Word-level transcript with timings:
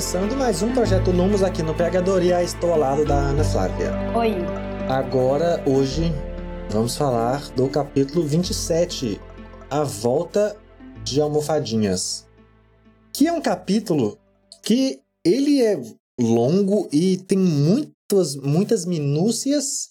Começando 0.00 0.34
mais 0.34 0.62
um 0.62 0.72
projeto 0.72 1.10
Lumos 1.10 1.42
aqui 1.42 1.62
no 1.62 1.74
Pegadoria. 1.74 2.42
Estou 2.42 2.72
ao 2.72 2.78
lado 2.78 3.04
da 3.04 3.16
Ana 3.16 3.44
Flávia. 3.44 3.92
Oi. 4.16 4.34
Agora, 4.88 5.62
hoje, 5.68 6.04
vamos 6.70 6.96
falar 6.96 7.50
do 7.50 7.68
capítulo 7.68 8.26
27, 8.26 9.20
A 9.68 9.84
Volta 9.84 10.56
de 11.04 11.20
Almofadinhas. 11.20 12.26
Que 13.12 13.26
é 13.26 13.32
um 13.32 13.42
capítulo 13.42 14.18
que 14.62 15.02
ele 15.22 15.62
é 15.62 15.78
longo 16.18 16.88
e 16.90 17.18
tem 17.18 17.36
muitas, 17.36 18.36
muitas 18.36 18.86
minúcias, 18.86 19.90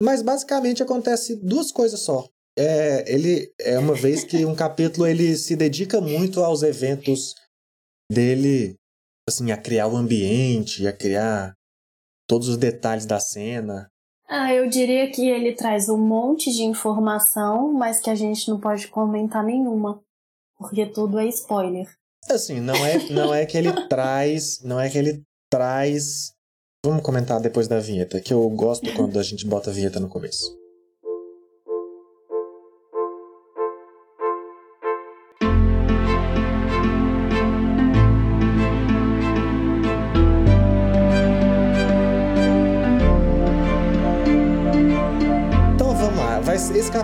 mas 0.00 0.22
basicamente 0.22 0.84
acontece 0.84 1.34
duas 1.34 1.72
coisas 1.72 1.98
só. 1.98 2.28
É, 2.56 3.12
ele 3.12 3.52
é 3.60 3.76
uma 3.76 3.94
vez 3.94 4.22
que 4.22 4.44
um 4.44 4.54
capítulo 4.54 5.04
ele 5.04 5.36
se 5.36 5.56
dedica 5.56 6.00
muito 6.00 6.44
aos 6.44 6.62
eventos 6.62 7.34
dele, 8.08 8.76
assim, 9.28 9.50
a 9.52 9.56
criar 9.56 9.86
o 9.88 9.96
ambiente, 9.96 10.86
a 10.86 10.92
criar 10.92 11.54
todos 12.26 12.48
os 12.48 12.56
detalhes 12.56 13.06
da 13.06 13.20
cena. 13.20 13.88
Ah, 14.28 14.52
eu 14.52 14.68
diria 14.68 15.10
que 15.10 15.28
ele 15.28 15.52
traz 15.52 15.88
um 15.88 15.98
monte 15.98 16.50
de 16.50 16.62
informação, 16.62 17.72
mas 17.72 18.00
que 18.00 18.08
a 18.08 18.14
gente 18.14 18.48
não 18.48 18.58
pode 18.58 18.88
comentar 18.88 19.44
nenhuma, 19.44 20.00
porque 20.56 20.86
tudo 20.86 21.18
é 21.18 21.26
spoiler. 21.26 21.86
Assim, 22.30 22.60
não 22.60 22.74
é, 22.74 23.10
não 23.10 23.34
é 23.34 23.44
que 23.44 23.58
ele 23.58 23.72
traz, 23.88 24.60
não 24.62 24.80
é 24.80 24.88
que 24.88 24.96
ele 24.96 25.22
traz. 25.50 26.32
Vamos 26.84 27.02
comentar 27.02 27.40
depois 27.40 27.68
da 27.68 27.78
vinheta, 27.78 28.20
que 28.20 28.32
eu 28.32 28.48
gosto 28.50 28.92
quando 28.94 29.18
a 29.18 29.22
gente 29.22 29.46
bota 29.46 29.70
a 29.70 29.72
vinheta 29.72 30.00
no 30.00 30.08
começo. 30.08 30.61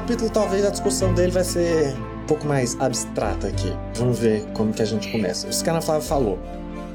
Capítulo 0.08 0.30
talvez 0.30 0.64
a 0.64 0.70
discussão 0.70 1.12
dele 1.12 1.30
vai 1.30 1.44
ser 1.44 1.94
um 2.22 2.26
pouco 2.26 2.46
mais 2.46 2.74
abstrata 2.80 3.46
aqui. 3.46 3.68
Vamos 3.94 4.18
ver 4.18 4.42
como 4.54 4.72
que 4.72 4.80
a 4.80 4.84
gente 4.86 5.12
começa. 5.12 5.46
Isso 5.46 5.62
que 5.62 5.68
a 5.68 5.72
Ana 5.74 5.82
Flávia 5.82 6.08
falou 6.08 6.38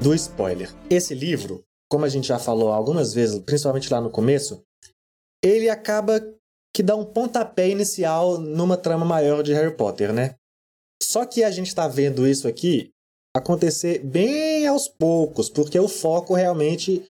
do 0.02 0.16
spoiler. 0.16 0.74
Esse 0.90 1.14
livro, 1.14 1.64
como 1.88 2.06
a 2.06 2.10
gente 2.10 2.28
já 2.28 2.40
falou 2.40 2.72
algumas 2.72 3.14
vezes, 3.14 3.38
principalmente 3.38 3.94
lá 3.94 4.02
no 4.02 4.10
começo, 4.10 4.64
ele 5.44 5.70
acaba 5.70 6.20
que 6.76 6.82
dá 6.82 6.96
um 6.96 7.06
pontapé 7.06 7.70
inicial 7.70 8.40
numa 8.40 8.78
trama 8.78 9.06
maior 9.06 9.44
de 9.44 9.54
Harry 9.54 9.78
Potter, 9.78 10.12
né? 10.12 10.34
Só 11.00 11.24
que 11.24 11.44
a 11.44 11.52
gente 11.52 11.76
tá 11.76 11.88
vendo 11.88 12.28
isso 12.28 12.48
aqui 12.48 12.90
acontecer 13.38 14.00
bem 14.00 14.66
aos 14.66 14.88
poucos, 14.88 15.52
porque 15.52 15.80
o 15.80 15.88
foco 15.88 16.34
realmente 16.34 17.06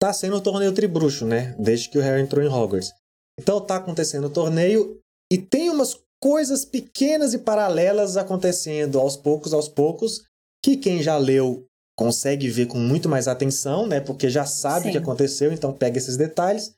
tá 0.00 0.12
sendo 0.12 0.34
o 0.34 0.40
torneio 0.40 0.72
tribruxo, 0.72 1.24
né? 1.24 1.54
Desde 1.60 1.88
que 1.88 1.98
o 1.98 2.02
Harry 2.02 2.22
entrou 2.22 2.44
em 2.44 2.48
Hogwarts. 2.48 2.92
Então 3.38 3.60
tá 3.60 3.76
acontecendo 3.76 4.26
o 4.26 4.30
torneio 4.30 5.00
e 5.34 5.38
tem 5.38 5.68
umas 5.68 5.98
coisas 6.22 6.64
pequenas 6.64 7.34
e 7.34 7.38
paralelas 7.38 8.16
acontecendo 8.16 9.00
aos 9.00 9.16
poucos, 9.16 9.52
aos 9.52 9.66
poucos, 9.66 10.22
que 10.64 10.76
quem 10.76 11.02
já 11.02 11.18
leu 11.18 11.66
consegue 11.98 12.48
ver 12.48 12.66
com 12.66 12.78
muito 12.78 13.08
mais 13.08 13.26
atenção, 13.26 13.84
né? 13.84 14.00
Porque 14.00 14.30
já 14.30 14.46
sabe 14.46 14.86
o 14.86 14.92
que 14.92 14.98
Sim. 14.98 15.02
aconteceu, 15.02 15.52
então 15.52 15.72
pega 15.72 15.98
esses 15.98 16.16
detalhes. 16.16 16.72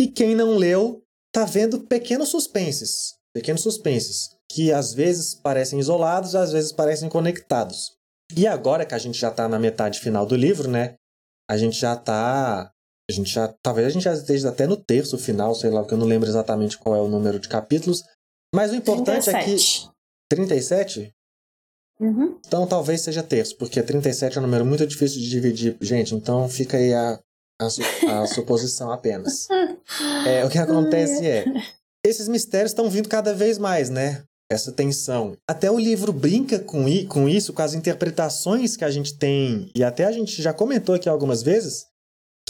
E 0.00 0.08
quem 0.08 0.34
não 0.34 0.56
leu 0.56 1.02
tá 1.30 1.44
vendo 1.44 1.80
pequenos 1.80 2.30
suspenses, 2.30 3.16
pequenos 3.34 3.60
suspenses, 3.60 4.30
que 4.50 4.72
às 4.72 4.94
vezes 4.94 5.34
parecem 5.34 5.78
isolados, 5.78 6.34
às 6.34 6.52
vezes 6.52 6.72
parecem 6.72 7.10
conectados. 7.10 7.98
E 8.34 8.46
agora 8.46 8.86
que 8.86 8.94
a 8.94 8.98
gente 8.98 9.20
já 9.20 9.30
tá 9.30 9.46
na 9.46 9.58
metade 9.58 10.00
final 10.00 10.24
do 10.24 10.34
livro, 10.34 10.70
né? 10.70 10.94
A 11.50 11.58
gente 11.58 11.78
já 11.78 11.94
tá 11.96 12.72
a 13.10 13.14
gente 13.14 13.30
já, 13.30 13.48
talvez 13.62 13.86
a 13.86 13.90
gente 13.90 14.02
já 14.04 14.14
esteja 14.14 14.48
até 14.48 14.66
no 14.66 14.76
terço 14.76 15.18
final, 15.18 15.54
sei 15.54 15.70
lá, 15.70 15.84
que 15.84 15.92
eu 15.92 15.98
não 15.98 16.06
lembro 16.06 16.28
exatamente 16.28 16.78
qual 16.78 16.96
é 16.96 17.00
o 17.00 17.08
número 17.08 17.38
de 17.38 17.48
capítulos. 17.48 18.02
Mas 18.54 18.70
o 18.72 18.74
importante 18.76 19.28
é 19.30 19.32
que 19.38 19.44
37. 19.44 19.90
37, 20.30 21.12
Uhum. 22.00 22.38
então 22.46 22.66
talvez 22.66 23.02
seja 23.02 23.22
terço, 23.22 23.56
porque 23.58 23.82
37 23.82 24.38
é 24.38 24.40
um 24.40 24.44
número 24.44 24.64
muito 24.64 24.86
difícil 24.86 25.20
de 25.20 25.28
dividir. 25.28 25.76
Gente, 25.82 26.14
então 26.14 26.48
fica 26.48 26.78
aí 26.78 26.94
a, 26.94 27.20
a, 27.60 27.68
su- 27.68 27.82
a 28.08 28.26
suposição 28.28 28.90
apenas. 28.90 29.46
É, 30.26 30.44
o 30.44 30.48
que 30.50 30.56
acontece 30.58 31.26
é, 31.26 31.44
esses 32.06 32.28
mistérios 32.28 32.70
estão 32.70 32.88
vindo 32.88 33.08
cada 33.08 33.34
vez 33.34 33.58
mais, 33.58 33.90
né? 33.90 34.22
Essa 34.50 34.70
tensão. 34.70 35.36
Até 35.48 35.70
o 35.70 35.78
livro 35.78 36.12
brinca 36.12 36.58
com, 36.60 36.84
com 37.08 37.28
isso, 37.28 37.52
com 37.52 37.60
as 37.62 37.74
interpretações 37.74 38.76
que 38.76 38.84
a 38.84 38.90
gente 38.90 39.16
tem, 39.18 39.70
e 39.74 39.82
até 39.82 40.04
a 40.04 40.12
gente 40.12 40.40
já 40.40 40.52
comentou 40.52 40.94
aqui 40.94 41.08
algumas 41.08 41.42
vezes, 41.42 41.86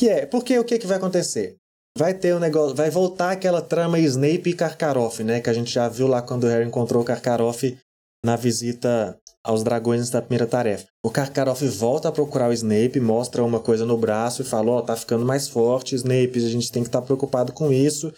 que 0.00 0.08
é, 0.08 0.24
porque 0.24 0.58
o 0.58 0.64
que, 0.64 0.78
que 0.78 0.86
vai 0.86 0.96
acontecer? 0.96 1.56
Vai 1.98 2.14
ter 2.14 2.34
um 2.34 2.38
negócio, 2.38 2.74
vai 2.74 2.88
voltar 2.88 3.32
aquela 3.32 3.60
trama 3.60 3.98
Snape 3.98 4.48
e 4.50 4.54
Karkaroff, 4.54 5.22
né? 5.22 5.40
Que 5.40 5.50
a 5.50 5.52
gente 5.52 5.70
já 5.70 5.88
viu 5.88 6.06
lá 6.06 6.22
quando 6.22 6.44
o 6.44 6.46
Harry 6.46 6.66
encontrou 6.66 7.02
o 7.02 7.04
Karkaroff 7.04 7.76
na 8.24 8.34
visita 8.36 9.18
aos 9.44 9.62
dragões 9.62 10.08
da 10.08 10.22
primeira 10.22 10.46
tarefa. 10.46 10.86
O 11.04 11.10
Karkaroff 11.10 11.66
volta 11.68 12.08
a 12.08 12.12
procurar 12.12 12.48
o 12.48 12.52
Snape, 12.52 12.98
mostra 13.00 13.44
uma 13.44 13.60
coisa 13.60 13.84
no 13.84 13.98
braço 13.98 14.40
e 14.40 14.44
fala: 14.44 14.70
Ó, 14.70 14.80
tá 14.80 14.96
ficando 14.96 15.26
mais 15.26 15.48
forte, 15.48 15.94
Snape, 15.94 16.32
a 16.38 16.48
gente 16.48 16.72
tem 16.72 16.82
que 16.82 16.88
estar 16.88 17.02
preocupado 17.02 17.52
com 17.52 17.70
isso 17.70 18.10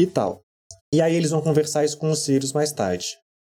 e 0.00 0.06
tal. 0.06 0.40
E 0.94 1.02
aí 1.02 1.14
eles 1.14 1.30
vão 1.30 1.42
conversar 1.42 1.84
isso 1.84 1.98
com 1.98 2.10
o 2.10 2.16
Sirius 2.16 2.52
mais 2.54 2.72
tarde. 2.72 3.06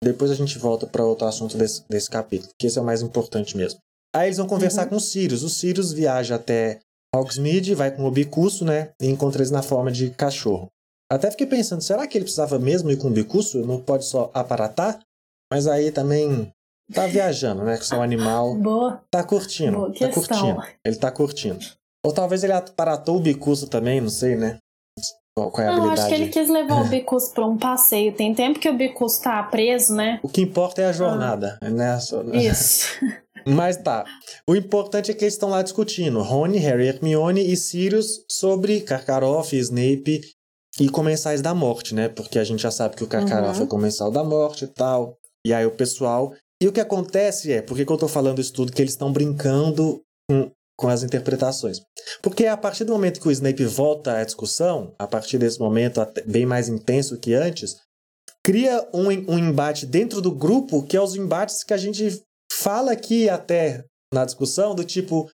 Depois 0.04 0.30
a 0.32 0.36
gente 0.36 0.58
volta 0.58 0.86
para 0.86 1.06
outro 1.06 1.26
assunto 1.26 1.58
desse, 1.58 1.84
desse 1.90 2.10
capítulo, 2.10 2.52
que 2.60 2.68
esse 2.68 2.78
é 2.78 2.82
o 2.82 2.86
mais 2.86 3.02
importante 3.02 3.56
mesmo. 3.56 3.80
Aí 4.14 4.28
eles 4.28 4.38
vão 4.38 4.48
conversar 4.48 4.84
Uhum. 4.84 4.90
com 4.90 4.96
o 4.98 5.00
Sirius. 5.00 5.44
O 5.44 5.50
Sirius 5.50 5.94
viaja 5.94 6.36
até 6.36 6.80
Hogsmeade, 7.16 7.76
vai 7.76 7.92
com 7.92 8.06
o 8.06 8.12
Bicuço, 8.12 8.66
né? 8.66 8.92
E 9.02 9.08
encontra 9.08 9.40
eles 9.42 9.52
na 9.52 9.62
forma 9.62 9.92
de 9.92 10.10
cachorro. 10.12 10.68
Até 11.12 11.30
fiquei 11.30 11.46
pensando, 11.46 11.82
será 11.82 12.08
que 12.08 12.18
ele 12.18 12.26
precisava 12.26 12.58
mesmo 12.58 12.90
ir 12.90 12.98
com 12.98 13.08
o 13.08 13.12
Bicuço? 13.12 13.60
Não 13.66 13.80
pode 13.80 14.06
só 14.06 14.32
aparatar? 14.34 15.00
Mas 15.52 15.68
aí 15.68 15.92
também 15.92 16.52
tá 16.92 17.06
viajando, 17.06 17.64
né? 17.64 17.78
Com 17.78 17.84
seu 17.84 18.02
animal. 18.02 18.56
Boa. 18.58 19.02
Tá 19.12 19.24
curtindo. 19.24 19.78
Boa 19.78 19.94
tá 19.94 20.10
curtindo. 20.10 20.62
Ele 20.84 20.96
tá 20.96 21.12
curtindo. 21.12 21.66
Ou 22.06 22.12
talvez 22.12 22.44
ele 22.44 22.54
aparatou 22.54 23.18
o 23.18 23.22
Bicuço 23.22 23.68
também, 23.68 24.02
não 24.02 24.10
sei, 24.10 24.36
né? 24.36 24.58
Qual, 25.36 25.50
qual 25.50 25.66
é 25.66 25.70
a 25.70 25.76
Não, 25.76 25.92
acho 25.92 26.08
que 26.08 26.14
ele 26.14 26.30
quis 26.30 26.48
levar 26.50 26.82
o 26.82 26.88
Bicus 26.90 27.30
pra 27.30 27.46
um 27.46 27.58
passeio. 27.58 28.14
Tem 28.14 28.36
tempo 28.36 28.60
que 28.60 28.70
o 28.70 28.78
Bicus 28.78 29.18
tá 29.18 29.42
preso, 29.42 29.96
né? 29.96 30.20
O 30.22 30.30
que 30.30 30.42
importa 30.42 30.82
é 30.82 30.86
a 30.86 30.92
jornada, 30.92 31.58
né? 31.64 32.00
Só- 32.00 32.22
Isso. 32.24 32.86
Mas 33.46 33.78
tá. 33.78 34.06
O 34.48 34.56
importante 34.56 35.12
é 35.12 35.14
que 35.14 35.24
eles 35.24 35.34
estão 35.34 35.50
lá 35.50 35.62
discutindo. 35.62 36.22
Rony, 36.22 36.58
Harry, 36.58 36.88
Hermione 36.88 37.52
e 37.52 37.56
Sirius 37.58 38.24
sobre 38.30 38.82
Karkaroff, 38.82 39.56
Snape 39.58 40.22
e 40.80 40.90
Comensais 40.90 41.42
da 41.42 41.54
Morte, 41.54 41.94
né? 41.94 42.10
Porque 42.10 42.40
a 42.40 42.44
gente 42.44 42.62
já 42.62 42.72
sabe 42.72 42.96
que 42.96 43.04
o 43.04 43.08
Karkaroff 43.08 43.60
Uhum. 43.60 43.66
é 43.66 43.70
Comensal 43.70 44.12
da 44.12 44.24
Morte 44.24 44.66
e 44.66 44.68
tal. 44.68 45.18
E 45.46 45.54
aí 45.54 45.66
o 45.66 45.72
pessoal... 45.72 46.34
E 46.62 46.68
o 46.68 46.72
que 46.72 46.80
acontece 46.80 47.52
é... 47.52 47.62
Por 47.62 47.76
que, 47.76 47.86
que 47.86 47.92
eu 47.92 47.98
tô 47.98 48.08
falando 48.08 48.40
isso 48.40 48.54
tudo? 48.54 48.72
Que 48.72 48.82
eles 48.82 48.94
estão 48.94 49.12
brincando 49.12 50.02
com, 50.30 50.50
com 50.78 50.88
as 50.88 51.04
interpretações. 51.04 51.80
Porque 52.22 52.46
a 52.46 52.56
partir 52.56 52.86
do 52.86 52.94
momento 52.94 53.20
que 53.20 53.28
o 53.28 53.32
Snape 53.32 53.66
volta 53.66 54.18
à 54.18 54.24
discussão, 54.24 54.94
a 54.98 55.06
partir 55.06 55.38
desse 55.38 55.60
momento 55.60 56.00
até 56.00 56.22
bem 56.24 56.46
mais 56.46 56.70
intenso 56.70 57.20
que 57.20 57.34
antes, 57.34 57.76
cria 58.46 58.88
um, 58.94 59.08
um 59.08 59.38
embate 59.38 59.86
dentro 59.86 60.22
do 60.22 60.32
grupo 60.32 60.84
que 60.84 60.98
é 60.98 61.02
os 61.02 61.16
embates 61.16 61.64
que 61.64 61.74
a 61.74 61.78
gente 61.78 62.22
fala 62.60 62.92
aqui 62.92 63.30
até 63.30 63.86
na 64.14 64.26
discussão, 64.26 64.76
do 64.76 64.84
tipo, 64.84 65.30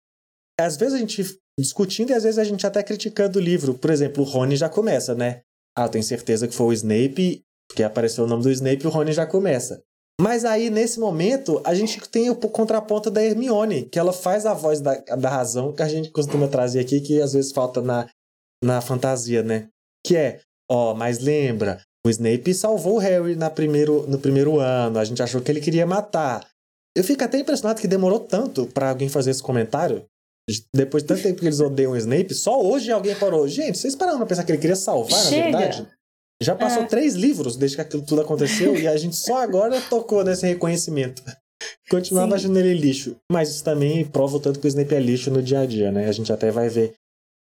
às 0.59 0.77
vezes 0.77 0.95
a 0.95 0.99
gente 0.99 1.39
discutindo 1.59 2.11
e 2.11 2.15
às 2.15 2.25
vezes 2.25 2.39
a 2.39 2.45
gente 2.45 2.67
até 2.67 2.83
criticando 2.83 3.39
o 3.39 3.43
livro. 3.43 3.75
Por 3.75 3.91
exemplo, 3.91 4.23
o 4.23 4.27
Rony 4.27 4.57
já 4.57 4.69
começa, 4.69 5.15
né? 5.15 5.43
Ah, 5.77 5.85
eu 5.85 5.89
tenho 5.89 6.05
certeza 6.05 6.49
que 6.49 6.55
foi 6.55 6.67
o 6.67 6.73
Snape, 6.73 7.43
porque 7.69 7.83
apareceu 7.83 8.25
o 8.25 8.27
nome 8.27 8.43
do 8.43 8.51
Snape, 8.51 8.87
o 8.87 8.91
Rony 8.91 9.13
já 9.13 9.27
começa. 9.27 9.83
Mas 10.21 10.45
aí, 10.45 10.71
nesse 10.71 11.01
momento, 11.01 11.61
a 11.65 11.75
gente 11.75 12.01
tem 12.09 12.31
o 12.31 12.37
contraponto 12.37 13.11
da 13.11 13.23
Hermione, 13.23 13.85
que 13.87 13.99
ela 13.99 14.13
faz 14.13 14.47
a 14.47 14.55
voz 14.55 14.81
da, 14.81 14.95
da 14.95 15.29
razão 15.29 15.73
que 15.73 15.83
a 15.83 15.89
gente 15.89 16.11
costuma 16.11 16.47
trazer 16.47 16.81
aqui, 16.81 17.01
que 17.01 17.21
às 17.21 17.33
vezes 17.33 17.53
falta 17.53 17.81
na, 17.81 18.09
na 18.63 18.81
fantasia, 18.81 19.43
né? 19.43 19.69
Que 20.07 20.17
é, 20.17 20.41
ó, 20.71 20.95
mas 20.95 21.19
lembra, 21.19 21.81
o 22.07 22.11
Snape 22.11 22.55
salvou 22.55 22.97
o 22.97 22.99
Harry 22.99 23.35
na 23.35 23.51
primeiro, 23.51 24.07
no 24.07 24.19
primeiro 24.19 24.61
ano, 24.61 25.01
a 25.01 25.05
gente 25.05 25.23
achou 25.23 25.41
que 25.41 25.51
ele 25.51 25.61
queria 25.61 25.87
matar. 25.87 26.47
Eu 26.97 27.03
fico 27.05 27.23
até 27.25 27.39
impressionado 27.39 27.81
que 27.81 27.89
demorou 27.89 28.21
tanto 28.21 28.67
pra 28.67 28.91
alguém 28.91 29.09
fazer 29.09 29.31
esse 29.31 29.43
comentário. 29.43 30.05
Depois 30.75 31.03
de 31.03 31.09
tanto 31.09 31.23
tempo 31.23 31.41
que 31.41 31.47
eles 31.47 31.61
odeiam 31.61 31.93
o 31.93 31.97
Snape, 31.97 32.35
só 32.35 32.61
hoje 32.63 32.93
alguém 32.93 33.15
parou. 33.17 33.49
Gente, 33.49 33.79
vocês 33.79 33.97
pararam 33.97 34.19
pra 34.19 34.27
pensar 34.27 34.45
que 34.45 34.53
ele 34.53 34.61
queria 34.61 34.77
salvar, 34.77 35.19
Chega. 35.25 35.51
na 35.51 35.59
verdade? 35.59 35.89
Já 36.43 36.55
passou 36.55 36.83
É. 36.83 36.87
três 36.87 37.15
livros 37.15 37.57
desde 37.57 37.77
que 37.77 37.81
aquilo 37.81 38.03
tudo 38.05 38.21
aconteceu 38.21 38.77
e 38.77 38.87
a 38.87 38.97
gente 38.97 39.17
só 39.17 39.39
agora 39.39 39.81
tocou 39.89 40.23
nesse 40.23 40.47
reconhecimento. 40.47 41.23
Continuava 41.91 42.31
Sim. 42.39 42.45
achando 42.45 42.59
ele 42.59 42.75
lixo. 42.75 43.17
Mas 43.33 43.49
isso 43.51 43.65
também 43.65 44.05
prova 44.05 44.37
o 44.37 44.41
tanto 44.41 44.61
que 44.61 44.67
o 44.67 44.69
Snape 44.69 44.95
é 44.95 45.01
lixo 45.01 45.31
no 45.31 45.43
dia 45.43 45.61
a 45.61 45.67
dia, 45.67 45.91
né? 45.91 46.09
A 46.09 46.13
gente 46.13 46.31
até 46.33 46.51
vai 46.51 46.69
ver 46.69 46.93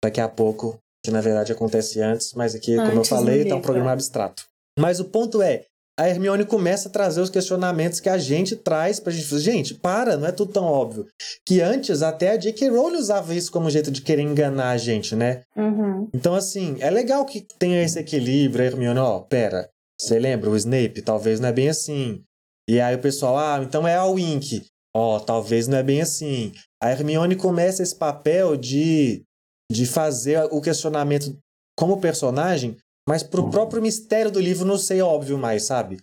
daqui 0.03 0.21
a 0.21 0.29
pouco 0.29 0.79
que 1.05 1.11
na 1.11 1.21
verdade 1.21 1.51
acontece 1.53 2.01
antes, 2.01 2.33
mas 2.35 2.55
aqui, 2.55 2.77
como 2.77 2.89
eu 2.93 2.99
Antes 2.99 3.11
falei, 3.11 3.45
tá 3.45 3.57
um 3.57 3.61
programa 3.61 3.93
abstrato. 3.93 4.45
Mas 4.79 5.01
o 5.01 5.05
ponto 5.05 5.43
é, 5.43 5.65
a 5.99 6.09
Hermione 6.09 6.45
começa 6.45 6.89
a 6.89 6.93
trazer 6.93 7.21
os 7.21 7.31
questionamentos 7.31 8.01
que 8.01 8.09
a 8.09 8.19
gente 8.19 8.57
traz 8.57 8.99
pra 8.99 9.13
gente. 9.13 9.39
Gente, 9.39 9.75
para, 9.75 10.17
não 10.17 10.27
é 10.27 10.33
tudo 10.33 10.53
tão 10.53 10.65
óbvio. 10.65 11.07
Que 11.47 11.61
antes 11.61 12.03
até 12.03 12.31
a 12.31 12.37
J.K. 12.37 12.69
Rowling 12.69 12.97
usava 12.97 13.35
isso 13.35 13.53
como 13.53 13.71
jeito 13.71 13.91
de 13.91 14.03
querer 14.03 14.23
enganar 14.23 14.71
a 14.71 14.77
gente, 14.77 15.15
né? 15.15 15.43
Uhum. 15.57 16.09
Então, 16.13 16.35
assim, 16.35 16.77
é 16.81 16.91
legal 16.91 17.25
que 17.25 17.47
tenha 17.59 17.83
esse 17.83 17.99
equilíbrio, 17.99 18.65
a 18.65 18.67
Hermione, 18.67 18.99
ó, 18.99 19.21
pera, 19.21 19.69
você 19.99 20.19
lembra, 20.19 20.51
o 20.51 20.57
Snape 20.57 21.03
talvez 21.03 21.39
não 21.39 21.49
é 21.49 21.53
bem 21.53 21.69
assim. 21.69 22.23
E 22.69 22.81
aí 22.81 22.95
o 22.95 23.01
pessoal, 23.01 23.39
ah, 23.39 23.61
então 23.63 23.87
é 23.87 23.95
a 23.95 24.05
Wink. 24.05 24.67
Ó, 24.97 25.19
talvez 25.21 25.69
não 25.69 25.79
é 25.79 25.83
bem 25.83 26.01
assim. 26.01 26.53
A 26.83 26.91
Hermione 26.91 27.37
começa 27.37 27.83
esse 27.83 27.95
papel 27.95 28.57
de, 28.57 29.23
de 29.71 29.87
fazer 29.87 30.49
o 30.51 30.61
questionamento 30.61 31.37
como 31.77 32.01
personagem, 32.01 32.77
mas 33.09 33.23
pro 33.23 33.51
próprio 33.51 33.83
mistério 33.83 34.31
do 34.31 34.41
livro 34.41 34.65
não 34.67 34.79
ser 34.79 35.01
óbvio 35.03 35.37
mais, 35.39 35.65
sabe? 35.65 35.99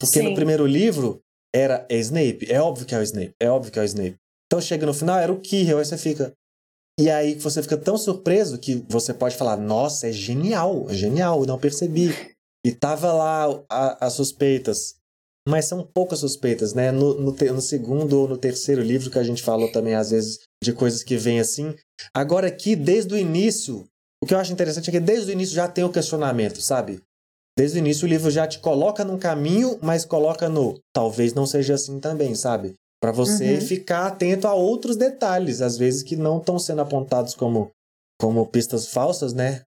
Porque 0.00 0.22
no 0.22 0.30
Sim. 0.30 0.34
primeiro 0.34 0.66
livro 0.66 1.20
era 1.54 1.86
é 1.88 1.96
Snape, 1.98 2.50
é 2.50 2.60
óbvio 2.60 2.86
que 2.86 2.94
é 2.94 2.98
o 2.98 3.02
Snape, 3.02 3.34
é 3.40 3.50
óbvio 3.50 3.72
que 3.72 3.78
é 3.78 3.82
o 3.82 3.84
Snape. 3.84 4.16
Então 4.46 4.60
chega 4.60 4.86
no 4.86 4.94
final, 4.94 5.18
era 5.18 5.32
o 5.32 5.40
Quirrell, 5.40 5.78
aí 5.78 5.84
você 5.84 5.96
fica, 5.98 6.32
e 6.98 7.08
aí 7.10 7.34
você 7.34 7.62
fica 7.62 7.76
tão 7.76 7.96
surpreso 7.96 8.58
que 8.58 8.84
você 8.88 9.14
pode 9.14 9.36
falar, 9.36 9.56
nossa, 9.56 10.08
é 10.08 10.12
genial, 10.12 10.86
é 10.88 10.94
genial, 10.94 11.44
não 11.46 11.58
percebi. 11.58 12.12
E 12.64 12.72
tava 12.72 13.12
lá 13.12 13.44
a- 13.70 14.06
as 14.06 14.12
suspeitas. 14.14 14.96
Mas 15.48 15.64
são 15.64 15.82
poucas 15.94 16.18
suspeitas, 16.18 16.74
né? 16.74 16.92
No, 16.92 17.14
no, 17.18 17.32
te- 17.34 17.50
no 17.50 17.62
segundo 17.62 18.20
ou 18.20 18.28
no 18.28 18.36
terceiro 18.36 18.82
livro 18.82 19.10
que 19.10 19.18
a 19.18 19.22
gente 19.22 19.42
falou 19.42 19.72
também, 19.72 19.94
às 19.94 20.10
vezes, 20.10 20.40
de 20.62 20.72
coisas 20.72 21.02
que 21.02 21.16
vêm 21.16 21.40
assim. 21.40 21.74
Agora 22.14 22.46
aqui, 22.48 22.76
desde 22.76 23.14
o 23.14 23.18
início, 23.18 23.86
o 24.22 24.26
que 24.26 24.34
eu 24.34 24.38
acho 24.38 24.52
interessante 24.52 24.88
é 24.88 24.92
que 24.92 25.00
desde 25.00 25.30
o 25.30 25.32
início 25.32 25.54
já 25.54 25.66
tem 25.68 25.84
o 25.84 25.92
questionamento, 25.92 26.60
sabe? 26.60 27.00
Desde 27.58 27.78
o 27.78 27.80
início 27.80 28.06
o 28.06 28.08
livro 28.08 28.30
já 28.30 28.46
te 28.46 28.58
coloca 28.58 29.04
num 29.04 29.18
caminho, 29.18 29.78
mas 29.82 30.04
coloca 30.04 30.48
no 30.48 30.78
talvez 30.94 31.34
não 31.34 31.46
seja 31.46 31.74
assim 31.74 31.98
também, 31.98 32.34
sabe? 32.34 32.74
Pra 33.02 33.12
você 33.12 33.54
Uhum. 33.54 33.60
ficar 33.60 34.06
atento 34.06 34.46
a 34.46 34.54
outros 34.54 34.96
detalhes, 34.96 35.60
às 35.62 35.76
vezes 35.78 36.02
que 36.02 36.16
não 36.16 36.38
estão 36.38 36.58
sendo 36.58 36.82
apontados 36.82 37.34
como, 37.34 37.70
como 38.20 38.46
pistas 38.46 38.88
falsas, 38.88 39.32
né? 39.32 39.62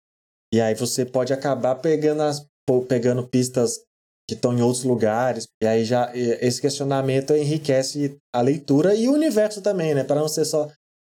E 0.53 0.59
aí 0.59 0.73
você 0.73 1.05
pode 1.05 1.31
acabar 1.31 1.75
pegando, 1.75 2.23
as, 2.23 2.43
pegando 2.87 3.27
pistas 3.27 3.81
que 4.27 4.33
estão 4.35 4.51
em 4.55 4.61
outros 4.61 4.83
lugares. 4.83 5.45
E 5.61 5.67
aí 5.67 5.85
já 5.85 6.11
esse 6.15 6.59
questionamento 6.59 7.35
enriquece 7.35 8.17
a 8.35 8.41
leitura 8.41 8.95
e 8.95 9.07
o 9.07 9.13
universo 9.13 9.61
também, 9.61 9.93
né? 9.93 10.03
Para 10.03 10.19
não 10.19 10.27
ser 10.27 10.45
só 10.45 10.67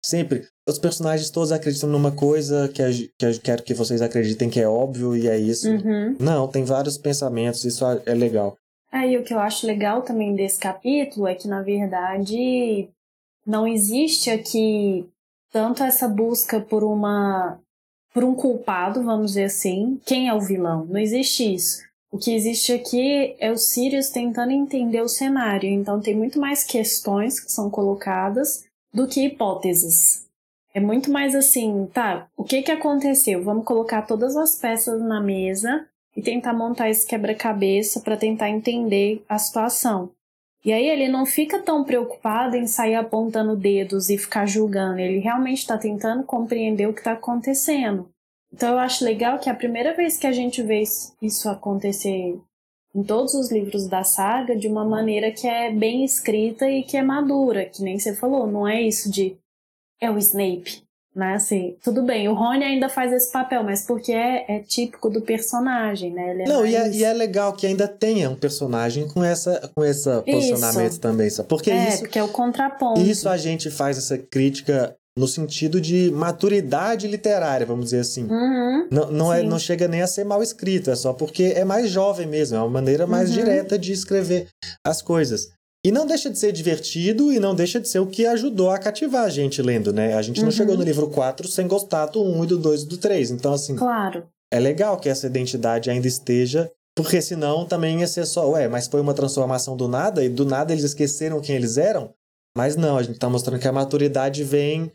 sempre 0.03 0.45
os 0.67 0.77
personagens 0.77 1.29
todos 1.29 1.51
acreditam 1.51 1.89
numa 1.89 2.11
coisa 2.11 2.69
que, 2.69 2.83
que 3.17 3.25
eu 3.25 3.39
quero 3.41 3.63
que 3.63 3.73
vocês 3.73 4.01
acreditem 4.01 4.49
que 4.49 4.59
é 4.59 4.67
óbvio 4.67 5.15
e 5.15 5.27
é 5.27 5.37
isso. 5.37 5.69
Uhum. 5.69 6.15
Não, 6.19 6.47
tem 6.47 6.63
vários 6.63 6.97
pensamentos, 6.97 7.63
isso 7.65 7.85
é 8.05 8.13
legal. 8.13 8.57
Aí 8.91 9.17
o 9.17 9.23
que 9.23 9.33
eu 9.33 9.39
acho 9.39 9.65
legal 9.65 10.03
também 10.03 10.35
desse 10.35 10.59
capítulo 10.59 11.27
é 11.27 11.33
que, 11.33 11.47
na 11.47 11.61
verdade, 11.61 12.87
não 13.45 13.67
existe 13.67 14.29
aqui 14.29 15.09
tanto 15.51 15.83
essa 15.83 16.07
busca 16.07 16.59
por 16.59 16.83
uma 16.83 17.59
por 18.13 18.23
um 18.23 18.35
culpado, 18.35 19.01
vamos 19.03 19.31
dizer 19.31 19.45
assim. 19.45 19.99
Quem 20.05 20.27
é 20.27 20.33
o 20.33 20.39
vilão? 20.39 20.85
Não 20.85 20.99
existe 20.99 21.51
isso. 21.51 21.81
O 22.11 22.17
que 22.19 22.35
existe 22.35 22.71
aqui 22.71 23.35
é 23.39 23.51
o 23.51 23.57
Sirius 23.57 24.09
tentando 24.09 24.51
entender 24.51 25.01
o 25.01 25.09
cenário. 25.09 25.67
Então 25.67 25.99
tem 25.99 26.15
muito 26.15 26.39
mais 26.39 26.63
questões 26.63 27.39
que 27.39 27.51
são 27.51 27.71
colocadas 27.71 28.63
do 28.93 29.07
que 29.07 29.25
hipóteses. 29.25 30.27
É 30.73 30.79
muito 30.79 31.11
mais 31.11 31.35
assim, 31.35 31.87
tá, 31.93 32.27
o 32.35 32.43
que 32.43 32.61
que 32.61 32.71
aconteceu? 32.71 33.43
Vamos 33.43 33.65
colocar 33.65 34.03
todas 34.03 34.35
as 34.35 34.55
peças 34.55 35.01
na 35.01 35.19
mesa 35.19 35.87
e 36.15 36.21
tentar 36.21 36.53
montar 36.53 36.89
esse 36.89 37.05
quebra-cabeça 37.05 37.99
para 37.99 38.17
tentar 38.17 38.49
entender 38.49 39.23
a 39.27 39.37
situação. 39.37 40.11
E 40.65 40.71
aí 40.71 40.87
ele 40.87 41.09
não 41.09 41.25
fica 41.25 41.59
tão 41.59 41.83
preocupado 41.83 42.55
em 42.55 42.67
sair 42.67 42.95
apontando 42.95 43.55
dedos 43.55 44.09
e 44.09 44.17
ficar 44.17 44.45
julgando, 44.45 44.99
ele 44.99 45.19
realmente 45.19 45.59
está 45.59 45.77
tentando 45.77 46.23
compreender 46.23 46.87
o 46.87 46.93
que 46.93 47.01
está 47.01 47.13
acontecendo. 47.13 48.09
Então 48.51 48.69
eu 48.73 48.79
acho 48.79 49.03
legal 49.03 49.39
que 49.39 49.49
a 49.49 49.55
primeira 49.55 49.95
vez 49.95 50.17
que 50.17 50.27
a 50.27 50.31
gente 50.31 50.61
vê 50.61 50.83
isso 51.21 51.49
acontecer 51.49 52.39
em 52.95 53.03
todos 53.03 53.33
os 53.33 53.51
livros 53.51 53.87
da 53.87 54.03
saga 54.03 54.55
de 54.55 54.67
uma 54.67 54.85
maneira 54.85 55.31
que 55.31 55.47
é 55.47 55.71
bem 55.71 56.03
escrita 56.05 56.69
e 56.69 56.83
que 56.83 56.95
é 56.95 57.01
madura, 57.01 57.65
que 57.65 57.81
nem 57.81 57.97
você 57.97 58.13
falou, 58.15 58.45
não 58.45 58.67
é 58.67 58.81
isso 58.81 59.09
de 59.11 59.35
é 60.01 60.11
o 60.11 60.17
Snape, 60.17 60.83
né? 61.15 61.33
Assim, 61.35 61.75
tudo 61.83 62.03
bem, 62.03 62.27
o 62.27 62.33
Rony 62.33 62.63
ainda 62.63 62.89
faz 62.89 63.11
esse 63.13 63.31
papel, 63.31 63.63
mas 63.63 63.83
porque 63.85 64.11
é, 64.11 64.45
é 64.47 64.59
típico 64.59 65.09
do 65.09 65.21
personagem, 65.21 66.11
né? 66.11 66.41
É 66.41 66.47
Não, 66.47 66.65
e 66.65 66.75
é, 66.75 66.79
mais- 66.81 66.95
e 66.95 67.03
é 67.03 67.13
legal 67.13 67.53
que 67.53 67.65
ainda 67.65 67.87
tenha 67.87 68.29
um 68.29 68.35
personagem 68.35 69.07
com 69.07 69.23
essa 69.23 69.71
com 69.75 69.83
esse 69.83 70.09
posicionamento 70.23 70.99
também, 70.99 71.29
sabe? 71.29 71.47
Porque 71.49 71.71
é, 71.71 71.89
isso, 71.89 71.99
porque 71.99 72.19
é 72.19 72.23
o 72.23 72.27
contraponto. 72.29 72.99
isso 73.01 73.27
a 73.29 73.37
gente 73.37 73.71
faz 73.71 73.97
essa 73.97 74.17
crítica 74.17 74.95
no 75.17 75.27
sentido 75.27 75.79
de 75.79 76.09
maturidade 76.11 77.07
literária, 77.07 77.65
vamos 77.65 77.85
dizer 77.85 77.99
assim. 77.99 78.23
Uhum. 78.23 78.87
Não, 78.91 79.11
não, 79.11 79.33
é, 79.33 79.43
não 79.43 79.59
chega 79.59 79.87
nem 79.87 80.01
a 80.01 80.07
ser 80.07 80.23
mal 80.23 80.41
escrito, 80.41 80.89
é 80.89 80.95
só 80.95 81.13
porque 81.13 81.53
é 81.55 81.63
mais 81.63 81.89
jovem 81.89 82.25
mesmo, 82.27 82.57
é 82.57 82.59
uma 82.59 82.69
maneira 82.69 83.05
mais 83.05 83.29
Uhum. 83.29 83.35
direta 83.35 83.77
de 83.77 83.91
escrever 83.91 84.47
as 84.85 85.01
coisas. 85.01 85.49
E 85.85 85.91
não 85.91 86.07
deixa 86.07 86.29
de 86.29 86.39
ser 86.39 86.51
divertido 86.51 87.31
e 87.31 87.39
não 87.39 87.53
deixa 87.53 87.79
de 87.79 87.89
ser 87.89 87.99
o 87.99 88.07
que 88.07 88.25
ajudou 88.25 88.71
a 88.71 88.77
cativar 88.79 89.25
a 89.25 89.29
gente 89.29 89.61
lendo, 89.61 89.91
né? 89.91 90.13
A 90.15 90.21
gente 90.21 90.39
não 90.39 90.45
Uhum. 90.47 90.51
chegou 90.51 90.77
no 90.77 90.83
livro 90.83 91.07
4 91.09 91.47
sem 91.47 91.67
gostar 91.67 92.05
do 92.07 92.23
1 92.23 92.43
e 92.45 92.47
do 92.47 92.57
2 92.57 92.83
e 92.83 92.85
do 92.87 92.97
3. 92.97 93.31
Então, 93.31 93.53
assim, 93.53 93.75
Claro. 93.75 94.25
é 94.51 94.59
legal 94.59 94.97
que 94.97 95.09
essa 95.09 95.27
identidade 95.27 95.89
ainda 95.89 96.07
esteja, 96.07 96.71
porque 96.95 97.21
senão 97.21 97.65
também 97.65 97.99
ia 97.99 98.07
ser 98.07 98.25
só, 98.25 98.49
ué, 98.51 98.67
mas 98.69 98.87
foi 98.87 99.01
uma 99.01 99.13
transformação 99.13 99.75
do 99.75 99.87
nada 99.87 100.23
e 100.23 100.29
do 100.29 100.45
nada 100.45 100.71
eles 100.71 100.85
esqueceram 100.85 101.41
quem 101.41 101.55
eles 101.55 101.77
eram? 101.77 102.11
Mas 102.57 102.75
não, 102.75 102.97
a 102.97 103.03
gente 103.03 103.19
tá 103.19 103.29
mostrando 103.29 103.59
que 103.59 103.67
a 103.67 103.71
maturidade 103.71 104.43
vem 104.43 104.91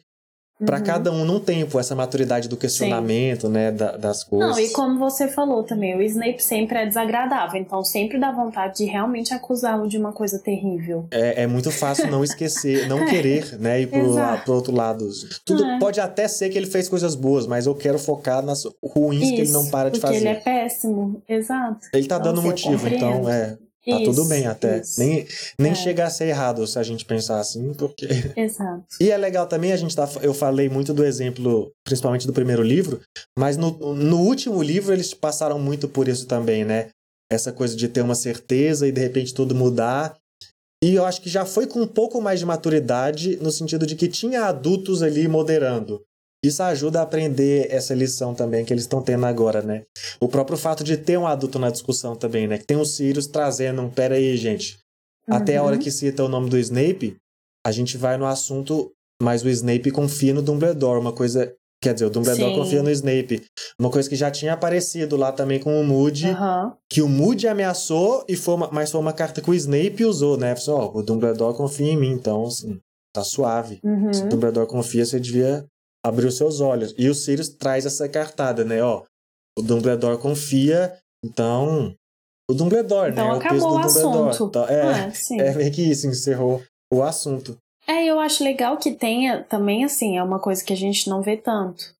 pra 0.64 0.78
Uhum. 0.78 0.84
cada 0.84 1.12
um 1.12 1.24
num 1.24 1.38
tempo, 1.40 1.78
essa 1.78 1.94
maturidade 1.94 2.48
do 2.48 2.56
questionamento, 2.56 3.48
né, 3.48 3.70
da- 3.70 3.96
das 3.96 4.24
coisas. 4.24 4.50
Não, 4.56 4.58
e 4.60 4.70
como 4.70 4.98
você 4.98 5.28
falou 5.28 5.62
também, 5.62 5.96
o 5.96 6.02
Snape 6.02 6.42
sempre 6.42 6.78
é 6.78 6.86
desagradável, 6.86 7.60
então 7.60 7.84
sempre 7.84 8.18
dá 8.18 8.32
vontade 8.32 8.78
de 8.78 8.84
realmente 8.84 9.32
acusá-lo 9.32 9.88
de 9.88 9.96
uma 9.96 10.12
coisa 10.12 10.38
terrível. 10.38 11.06
É, 11.10 11.42
é 11.42 11.46
muito 11.46 11.70
fácil 11.70 12.10
não 12.10 12.24
esquecer, 12.24 12.88
não 12.88 12.98
querer, 13.06 13.58
né, 13.58 13.82
ir 13.82 13.86
pro, 13.86 14.14
pro 14.44 14.54
outro 14.54 14.74
lado. 14.74 15.08
Tudo 15.44 15.64
É. 15.64 15.78
pode 15.78 16.00
até 16.00 16.26
ser 16.26 16.48
que 16.50 16.58
ele 16.58 16.66
fez 16.66 16.88
coisas 16.88 17.14
boas, 17.14 17.46
mas 17.46 17.66
eu 17.66 17.74
quero 17.74 17.98
focar 17.98 18.42
nas 18.42 18.64
ruins 18.82 19.28
que 19.30 19.40
ele 19.42 19.50
não 19.52 19.66
para 19.70 19.90
de 19.90 20.00
porque 20.00 20.14
fazer. 20.14 20.26
ele 20.26 20.36
é 20.36 20.40
péssimo, 20.40 21.22
exato. 21.28 21.86
Ele 21.92 22.06
tá 22.06 22.16
Então, 22.16 22.32
dando 22.34 22.42
motivo, 22.42 22.88
então 22.88 23.28
é. 23.28 23.56
Tá 23.86 23.96
Isso, 23.96 24.04
tudo 24.04 24.24
bem 24.26 24.46
até. 24.46 24.80
isso. 24.80 24.98
Nem, 25.00 25.26
nem 25.58 25.72
É. 25.72 25.74
chega 25.74 26.04
a 26.04 26.10
ser 26.10 26.26
errado 26.28 26.66
se 26.66 26.78
a 26.78 26.82
gente 26.82 27.04
pensar 27.04 27.38
assim, 27.40 27.72
porque. 27.74 28.06
Exato. 28.36 28.84
E 29.00 29.10
é 29.10 29.16
legal 29.16 29.46
também, 29.46 29.72
a 29.72 29.76
gente 29.76 29.94
tá. 29.96 30.08
Eu 30.20 30.34
falei 30.34 30.68
muito 30.68 30.92
do 30.92 31.04
exemplo, 31.04 31.70
principalmente 31.84 32.26
do 32.26 32.32
primeiro 32.32 32.62
livro, 32.62 33.00
mas 33.38 33.56
no, 33.56 33.70
no 33.94 34.18
último 34.20 34.62
livro 34.62 34.92
eles 34.92 35.14
passaram 35.14 35.58
muito 35.58 35.88
por 35.88 36.08
isso 36.08 36.26
também, 36.26 36.64
né? 36.64 36.88
Essa 37.30 37.52
coisa 37.52 37.76
de 37.76 37.88
ter 37.88 38.00
uma 38.02 38.14
certeza 38.14 38.86
e 38.86 38.92
de 38.92 39.00
repente 39.00 39.32
tudo 39.32 39.54
mudar. 39.54 40.16
E 40.82 40.94
eu 40.94 41.04
acho 41.04 41.20
que 41.20 41.28
já 41.28 41.44
foi 41.44 41.66
com 41.66 41.80
um 41.80 41.86
pouco 41.86 42.20
mais 42.20 42.38
de 42.40 42.46
maturidade, 42.46 43.36
no 43.42 43.50
sentido 43.50 43.84
de 43.86 43.96
que 43.96 44.06
tinha 44.08 44.44
adultos 44.44 45.02
ali 45.02 45.26
moderando. 45.26 46.00
Isso 46.44 46.62
ajuda 46.62 47.00
a 47.00 47.02
aprender 47.02 47.66
essa 47.70 47.94
lição 47.94 48.32
também 48.34 48.64
que 48.64 48.72
eles 48.72 48.84
estão 48.84 49.02
tendo 49.02 49.26
agora, 49.26 49.60
né? 49.60 49.82
O 50.20 50.28
próprio 50.28 50.56
fato 50.56 50.84
de 50.84 50.96
ter 50.96 51.18
um 51.18 51.26
adulto 51.26 51.58
na 51.58 51.68
discussão 51.70 52.14
também, 52.14 52.46
né? 52.46 52.58
Que 52.58 52.64
tem 52.66 52.76
os 52.76 52.94
Sirius 52.94 53.26
trazendo 53.26 53.82
um, 53.82 53.90
pera 53.90 54.14
aí, 54.14 54.36
gente. 54.36 54.78
Até 55.28 55.56
a 55.56 55.62
hora 55.62 55.74
Uhum. 55.76 55.82
que 55.82 55.90
cita 55.90 56.22
o 56.24 56.28
nome 56.28 56.48
do 56.48 56.56
Snape, 56.58 57.16
a 57.66 57.72
gente 57.72 57.96
vai 57.98 58.16
no 58.16 58.24
assunto, 58.24 58.92
mas 59.20 59.42
o 59.42 59.48
Snape 59.48 59.90
confia 59.90 60.32
no 60.32 60.42
Dumbledore, 60.42 61.00
uma 61.00 61.12
coisa... 61.12 61.52
Quer 61.80 61.94
dizer, 61.94 62.06
o 62.06 62.10
Dumbledore 62.10 62.50
Sim. 62.52 62.58
confia 62.58 62.82
no 62.82 62.90
Snape. 62.90 63.44
Uma 63.78 63.88
coisa 63.88 64.08
que 64.08 64.16
já 64.16 64.30
tinha 64.32 64.52
aparecido 64.52 65.16
lá 65.16 65.30
também 65.30 65.60
com 65.60 65.80
o 65.80 65.84
Moody, 65.84 66.26
Aham. 66.26 66.74
que 66.90 67.00
o 67.02 67.08
Moody 67.08 67.46
ameaçou, 67.46 68.24
e 68.28 68.34
foi 68.34 68.54
uma, 68.54 68.68
mas 68.72 68.90
foi 68.90 69.00
uma 69.00 69.12
carta 69.12 69.40
que 69.40 69.48
o 69.48 69.54
Snape 69.54 70.04
usou, 70.04 70.36
né? 70.36 70.56
Falou, 70.56 70.80
ó, 70.92 70.98
o 70.98 71.02
Dumbledore 71.04 71.56
confia 71.56 71.92
em 71.92 71.96
mim, 71.96 72.10
então, 72.10 72.44
assim, 72.46 72.80
tá 73.14 73.22
suave. 73.22 73.78
Uhum. 73.84 74.12
Se 74.12 74.24
o 74.24 74.28
Dumbledore 74.28 74.66
confia, 74.66 75.04
você 75.06 75.20
devia 75.20 75.64
abrir 76.04 76.26
os 76.26 76.36
seus 76.36 76.60
olhos. 76.60 76.94
E 76.98 77.08
o 77.08 77.14
Sirius 77.14 77.48
traz 77.48 77.86
essa 77.86 78.08
cartada, 78.08 78.64
né? 78.64 78.82
Ó, 78.82 79.04
o 79.58 79.62
Dumbledore 79.62 80.18
confia, 80.18 80.96
então. 81.24 81.94
O 82.50 82.54
Dumbledore, 82.54 83.12
Então 83.12 83.32
né? 83.32 83.38
acabou 83.38 83.72
o 83.72 83.74
o 83.74 83.78
assunto. 83.78 84.44
Então, 84.44 84.64
é, 84.68 84.80
Ah, 84.82 85.12
é 85.38 85.54
meio 85.54 85.72
que 85.72 85.82
isso, 85.82 86.06
encerrou 86.06 86.62
o 86.92 87.02
assunto. 87.02 87.56
É, 87.86 88.04
eu 88.04 88.18
acho 88.20 88.44
legal 88.44 88.76
que 88.76 88.92
tenha 88.92 89.42
também, 89.42 89.84
assim, 89.84 90.18
é 90.18 90.22
uma 90.22 90.38
coisa 90.38 90.62
que 90.64 90.72
a 90.72 90.76
gente 90.76 91.08
não 91.08 91.22
vê 91.22 91.36
tanto. 91.36 91.94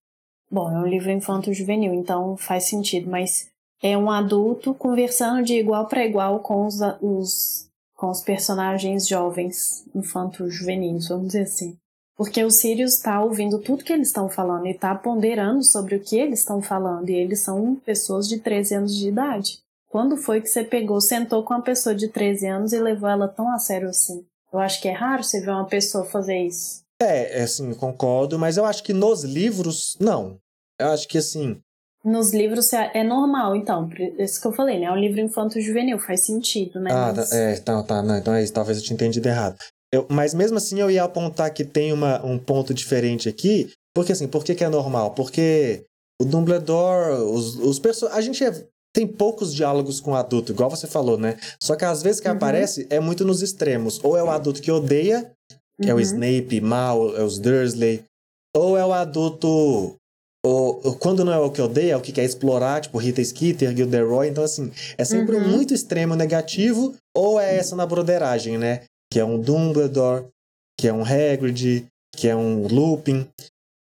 Bom, 0.51 0.71
é 0.71 0.79
um 0.79 0.87
livro 0.87 1.11
infanto-juvenil, 1.11 1.93
então 1.93 2.37
faz 2.37 2.65
sentido, 2.65 3.11
mas 3.11 3.49
é 3.83 3.97
um 3.97 4.11
adulto 4.11 4.75
conversando 4.75 5.43
de 5.43 5.55
igual 5.55 5.87
para 5.87 6.05
igual 6.05 6.41
com 6.41 6.67
os, 6.67 6.81
os, 7.03 7.69
com 7.95 8.11
os 8.11 8.21
personagens 8.23 9.07
jovens, 9.07 9.85
infanto-juvenis, 9.95 11.09
vamos 11.09 11.29
dizer 11.29 11.43
assim. 11.43 11.77
Porque 12.19 12.43
o 12.43 12.51
Sirius 12.51 12.95
está 12.95 13.23
ouvindo 13.23 13.61
tudo 13.61 13.85
que 13.85 13.93
eles 13.93 14.09
estão 14.09 14.29
falando 14.29 14.67
e 14.67 14.73
está 14.73 14.93
ponderando 14.93 15.63
sobre 15.63 15.95
o 15.95 16.01
que 16.01 16.19
eles 16.19 16.41
estão 16.41 16.61
falando, 16.61 17.09
e 17.09 17.15
eles 17.15 17.39
são 17.39 17.77
pessoas 17.77 18.29
de 18.29 18.41
13 18.41 18.75
anos 18.75 18.97
de 18.97 19.07
idade. 19.07 19.61
Quando 19.89 20.17
foi 20.17 20.41
que 20.41 20.49
você 20.49 20.65
pegou, 20.65 21.01
sentou 21.01 21.45
com 21.45 21.55
uma 21.55 21.63
pessoa 21.63 21.95
de 21.95 22.09
13 22.09 22.47
anos 22.49 22.73
e 22.73 22.81
levou 22.81 23.09
ela 23.09 23.29
tão 23.29 23.49
a 23.49 23.59
sério 23.59 23.89
assim? 23.89 24.27
Eu 24.53 24.59
acho 24.59 24.83
que 24.83 24.89
é 24.89 24.93
raro 24.93 25.23
você 25.23 25.41
ver 25.41 25.53
uma 25.53 25.67
pessoa 25.67 26.05
fazer 26.05 26.39
isso. 26.39 26.83
É, 27.01 27.41
assim, 27.41 27.73
concordo, 27.75 28.37
mas 28.37 28.57
eu 28.57 28.65
acho 28.65 28.83
que 28.83 28.93
nos 28.93 29.23
livros, 29.23 29.97
não. 30.01 30.41
Eu 30.77 30.89
acho 30.89 31.07
que 31.07 31.19
assim. 31.19 31.61
Nos 32.05 32.33
livros 32.33 32.73
é, 32.73 32.91
é 32.95 33.05
normal, 33.05 33.55
então. 33.55 33.89
Isso 34.19 34.41
que 34.41 34.47
eu 34.49 34.53
falei, 34.53 34.81
né? 34.81 34.87
É 34.87 34.93
um 34.93 34.97
livro 34.97 35.21
infanto-juvenil, 35.21 36.01
faz 36.01 36.23
sentido, 36.23 36.81
né? 36.81 36.91
Ah, 36.93 37.13
mas... 37.15 37.31
é, 37.33 37.57
tá, 37.61 37.81
tá. 37.85 38.03
Não, 38.03 38.17
então 38.17 38.35
é 38.35 38.43
isso, 38.43 38.53
talvez 38.53 38.79
eu 38.79 38.85
tinha 38.85 38.95
entendido 38.95 39.29
errado. 39.29 39.59
Eu, 39.93 40.07
mas 40.09 40.35
mesmo 40.35 40.59
assim 40.59 40.81
eu 40.81 40.91
ia 40.91 41.05
apontar 41.05 41.53
que 41.53 41.65
tem 41.65 41.93
uma, 41.93 42.25
um 42.25 42.39
ponto 42.39 42.75
diferente 42.75 43.29
aqui. 43.29 43.71
Porque 43.95 44.13
assim, 44.13 44.29
por 44.29 44.45
que, 44.45 44.55
que 44.55 44.65
é 44.65 44.69
normal? 44.69 45.13
Porque 45.13 45.85
o 46.21 46.25
Dumbledore, 46.25 47.23
os, 47.23 47.57
os 47.57 47.79
personagens. 47.79 48.19
A 48.19 48.21
gente 48.21 48.45
é, 48.45 48.67
tem 48.95 49.07
poucos 49.07 49.55
diálogos 49.55 50.01
com 50.01 50.13
o 50.13 50.17
adulto, 50.17 50.53
igual 50.53 50.71
você 50.71 50.87
falou, 50.87 51.17
né? 51.17 51.37
Só 51.63 51.77
que 51.77 51.85
às 51.85 52.03
vezes 52.03 52.21
que 52.21 52.29
uhum. 52.29 52.35
aparece 52.35 52.87
é 52.91 53.01
muito 53.01 53.25
nos 53.25 53.43
extremos. 53.43 54.01
Ou 54.03 54.17
é 54.17 54.23
o 54.23 54.31
adulto 54.31 54.61
que 54.61 54.71
odeia, 54.71 55.33
que 55.81 55.87
uhum. 55.87 55.91
é 55.91 55.95
o 55.95 55.97
uhum. 55.97 56.03
Snape, 56.03 56.61
mal, 56.61 57.17
é 57.17 57.23
os 57.23 57.39
Dursley. 57.39 58.05
Ou 58.57 58.77
é 58.77 58.85
o 58.85 58.93
adulto. 58.93 59.95
Ou, 60.45 60.97
quando 60.97 61.25
não 61.25 61.33
é 61.33 61.39
o 61.39 61.51
que 61.51 61.61
odeia, 61.61 61.93
é 61.93 61.97
o 61.97 62.01
que 62.01 62.13
quer 62.13 62.25
explorar, 62.25 62.81
tipo 62.81 62.99
Rita 62.99 63.23
Skeeter, 63.23 63.77
Gilderoy. 63.77 64.29
Então, 64.29 64.45
assim, 64.45 64.71
é 64.97 65.05
sempre 65.05 65.37
uhum. 65.37 65.49
muito 65.49 65.75
extremo 65.75 66.15
negativo. 66.15 66.95
Ou 67.17 67.41
é 67.41 67.57
essa 67.57 67.75
na 67.75 67.87
broderagem, 67.87 68.59
né? 68.59 68.83
Que 69.13 69.19
é 69.19 69.25
um 69.25 69.41
Dumbledore, 69.41 70.27
que 70.79 70.89
é 70.89 70.93
um 70.93 71.03
Hagrid, 71.03 71.87
que 72.15 72.29
é 72.29 72.37
um 72.37 72.67
Lupin. 72.67 73.29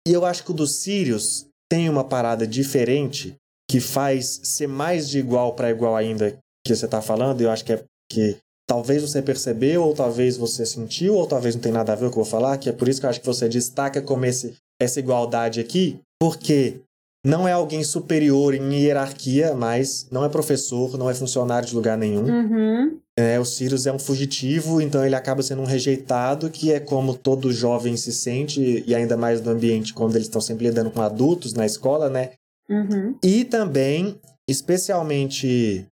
E 0.07 0.12
eu 0.12 0.25
acho 0.25 0.45
que 0.45 0.50
o 0.50 0.54
do 0.54 0.66
Sirius 0.66 1.47
tem 1.71 1.88
uma 1.88 2.04
parada 2.04 2.47
diferente 2.47 3.35
que 3.71 3.81
faz 3.81 4.40
ser 4.45 4.66
mais 4.66 5.09
de 5.09 5.19
igual 5.19 5.54
para 5.54 5.71
igual 5.71 5.97
ainda 5.97 6.38
que 6.66 6.75
você 6.75 6.85
está 6.85 7.02
falando, 7.02 7.40
eu 7.40 7.50
acho 7.50 7.64
que 7.64 7.73
é 7.73 7.85
que 8.11 8.37
talvez 8.66 9.02
você 9.02 9.21
percebeu, 9.21 9.83
ou 9.83 9.95
talvez 9.95 10.37
você 10.37 10.64
sentiu, 10.64 11.14
ou 11.14 11.26
talvez 11.26 11.54
não 11.54 11.62
tem 11.62 11.73
nada 11.73 11.93
a 11.93 11.97
ver 11.97 12.02
com 12.02 12.07
o 12.07 12.11
que 12.12 12.19
eu 12.19 12.25
vou 12.25 12.31
falar, 12.31 12.57
que 12.59 12.69
é 12.69 12.73
por 12.73 12.88
isso 12.88 13.00
que 13.00 13.07
eu 13.07 13.11
acho 13.11 13.21
que 13.21 13.26
você 13.26 13.49
destaca 13.49 14.00
como 14.00 14.25
esse, 14.25 14.54
essa 14.81 15.00
igualdade 15.00 15.61
aqui, 15.61 15.99
porque 16.21 16.81
não 17.25 17.49
é 17.49 17.52
alguém 17.52 17.83
superior 17.83 18.54
em 18.54 18.75
hierarquia, 18.75 19.54
mas 19.54 20.07
não 20.11 20.25
é 20.25 20.28
professor, 20.28 20.97
não 20.99 21.09
é 21.09 21.14
funcionário 21.14 21.69
de 21.69 21.75
lugar 21.75 21.97
nenhum. 21.97 22.25
Uhum. 22.25 22.99
É, 23.16 23.38
o 23.38 23.44
Sirius 23.44 23.87
é 23.87 23.92
um 23.92 23.99
fugitivo, 23.99 24.80
então 24.80 25.04
ele 25.04 25.14
acaba 25.14 25.40
sendo 25.40 25.62
um 25.62 25.66
rejeitado, 25.66 26.50
que 26.50 26.73
é 26.73 26.80
como 26.80 27.14
todo 27.14 27.52
jovem 27.52 27.97
se 27.97 28.12
sente, 28.12 28.83
e 28.85 28.94
ainda 28.94 29.16
mais 29.16 29.40
no 29.40 29.52
ambiente 29.52 29.94
quando 29.94 30.16
eles 30.16 30.26
estão 30.26 30.40
sempre 30.40 30.66
lidando 30.66 30.90
com 30.90 31.00
adultos 31.00 31.54
na 31.54 31.64
escola, 31.64 32.11
né? 32.11 32.33
Uhum. 32.68 33.16
E 33.23 33.44
também, 33.44 34.18
especialmente 34.49 35.87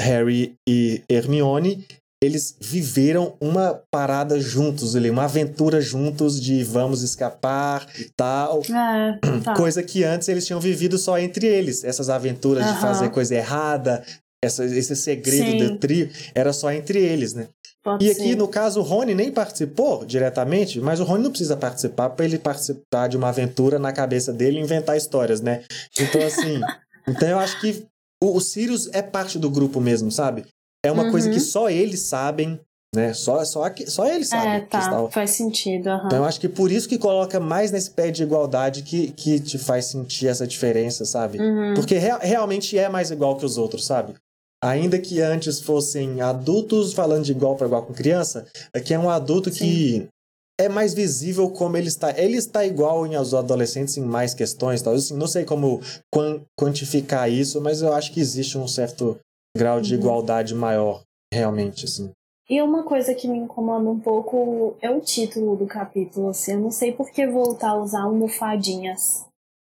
Harry 0.00 0.54
e 0.68 1.02
Hermione, 1.08 1.86
eles 2.24 2.56
viveram 2.58 3.36
uma 3.40 3.80
parada 3.90 4.40
juntos 4.40 4.96
ali, 4.96 5.10
uma 5.10 5.24
aventura 5.24 5.80
juntos 5.80 6.40
de 6.40 6.64
vamos 6.64 7.02
escapar 7.02 7.86
e 7.98 8.10
tal. 8.16 8.62
É, 8.62 9.40
tá. 9.44 9.54
Coisa 9.54 9.82
que 9.82 10.02
antes 10.02 10.28
eles 10.28 10.46
tinham 10.46 10.60
vivido 10.60 10.96
só 10.96 11.18
entre 11.18 11.46
eles. 11.46 11.84
Essas 11.84 12.08
aventuras 12.08 12.66
uhum. 12.66 12.74
de 12.74 12.80
fazer 12.80 13.10
coisa 13.10 13.34
errada, 13.34 14.02
essa, 14.44 14.64
esse 14.64 14.94
segredo 14.94 15.50
Sim. 15.50 15.58
do 15.58 15.78
trio, 15.78 16.10
era 16.34 16.52
só 16.52 16.70
entre 16.70 16.98
eles, 16.98 17.34
né? 17.34 17.48
Pode 17.84 18.06
e 18.06 18.10
aqui, 18.10 18.30
ser. 18.30 18.36
no 18.36 18.48
caso, 18.48 18.80
o 18.80 18.82
Rony 18.82 19.14
nem 19.14 19.30
participou 19.30 20.06
diretamente, 20.06 20.80
mas 20.80 21.00
o 21.00 21.04
Rony 21.04 21.24
não 21.24 21.30
precisa 21.30 21.54
participar 21.54 22.08
para 22.10 22.24
ele 22.24 22.38
participar 22.38 23.08
de 23.08 23.16
uma 23.16 23.28
aventura 23.28 23.78
na 23.78 23.92
cabeça 23.92 24.32
dele 24.32 24.58
e 24.58 24.62
inventar 24.62 24.96
histórias, 24.96 25.42
né? 25.42 25.62
Então, 26.00 26.22
assim. 26.22 26.60
então 27.06 27.28
eu 27.28 27.38
acho 27.38 27.60
que 27.60 27.84
o, 28.22 28.36
o 28.36 28.40
Sirius 28.40 28.88
é 28.94 29.02
parte 29.02 29.38
do 29.38 29.50
grupo 29.50 29.82
mesmo, 29.82 30.10
sabe? 30.10 30.46
É 30.82 30.90
uma 30.90 31.04
uhum. 31.04 31.10
coisa 31.10 31.30
que 31.30 31.40
só 31.40 31.68
eles 31.68 32.00
sabem, 32.00 32.58
né? 32.94 33.12
Só, 33.12 33.44
só, 33.44 33.64
só 33.86 34.06
eles 34.06 34.28
sabem. 34.28 34.54
É, 34.54 34.60
tá. 34.60 35.08
Faz 35.10 35.32
sentido. 35.32 35.90
Uhum. 35.90 36.06
Então 36.06 36.18
eu 36.18 36.24
acho 36.24 36.40
que 36.40 36.48
por 36.48 36.72
isso 36.72 36.88
que 36.88 36.96
coloca 36.96 37.38
mais 37.38 37.70
nesse 37.70 37.90
pé 37.90 38.10
de 38.10 38.22
igualdade 38.22 38.82
que, 38.82 39.08
que 39.12 39.40
te 39.40 39.58
faz 39.58 39.86
sentir 39.86 40.28
essa 40.28 40.46
diferença, 40.46 41.04
sabe? 41.04 41.38
Uhum. 41.38 41.74
Porque 41.74 41.98
re 41.98 42.10
realmente 42.22 42.78
é 42.78 42.88
mais 42.88 43.10
igual 43.10 43.36
que 43.36 43.44
os 43.44 43.58
outros, 43.58 43.84
sabe? 43.84 44.14
Ainda 44.64 44.98
que 44.98 45.20
antes 45.20 45.60
fossem 45.60 46.22
adultos 46.22 46.94
falando 46.94 47.22
de 47.22 47.32
igual 47.32 47.54
para 47.54 47.66
igual 47.66 47.82
com 47.84 47.92
criança, 47.92 48.46
aqui 48.74 48.94
é 48.94 48.98
um 48.98 49.10
adulto 49.10 49.52
Sim. 49.52 49.58
que 49.58 50.08
é 50.58 50.70
mais 50.70 50.94
visível 50.94 51.50
como 51.50 51.76
ele 51.76 51.88
está. 51.88 52.18
Ele 52.18 52.38
está 52.38 52.64
igual 52.64 53.04
aos 53.14 53.34
adolescentes 53.34 53.98
em 53.98 54.00
mais 54.00 54.32
questões, 54.32 54.80
talvez 54.80 55.04
assim, 55.04 55.18
não 55.18 55.26
sei 55.26 55.44
como 55.44 55.80
quantificar 56.58 57.30
isso, 57.30 57.60
mas 57.60 57.82
eu 57.82 57.92
acho 57.92 58.10
que 58.10 58.20
existe 58.20 58.56
um 58.56 58.66
certo 58.66 59.18
grau 59.54 59.82
de 59.82 59.92
uhum. 59.92 60.00
igualdade 60.00 60.54
maior, 60.54 61.02
realmente, 61.30 61.84
assim. 61.84 62.10
E 62.48 62.62
uma 62.62 62.84
coisa 62.84 63.14
que 63.14 63.28
me 63.28 63.36
incomoda 63.36 63.88
um 63.90 64.00
pouco 64.00 64.76
é 64.80 64.88
o 64.88 65.00
título 65.00 65.56
do 65.56 65.66
capítulo, 65.66 66.30
assim, 66.30 66.52
eu 66.52 66.60
não 66.60 66.70
sei 66.70 66.90
por 66.90 67.10
que 67.10 67.26
voltar 67.26 67.70
a 67.70 67.82
usar 67.82 68.02
almofadinhas. 68.04 69.26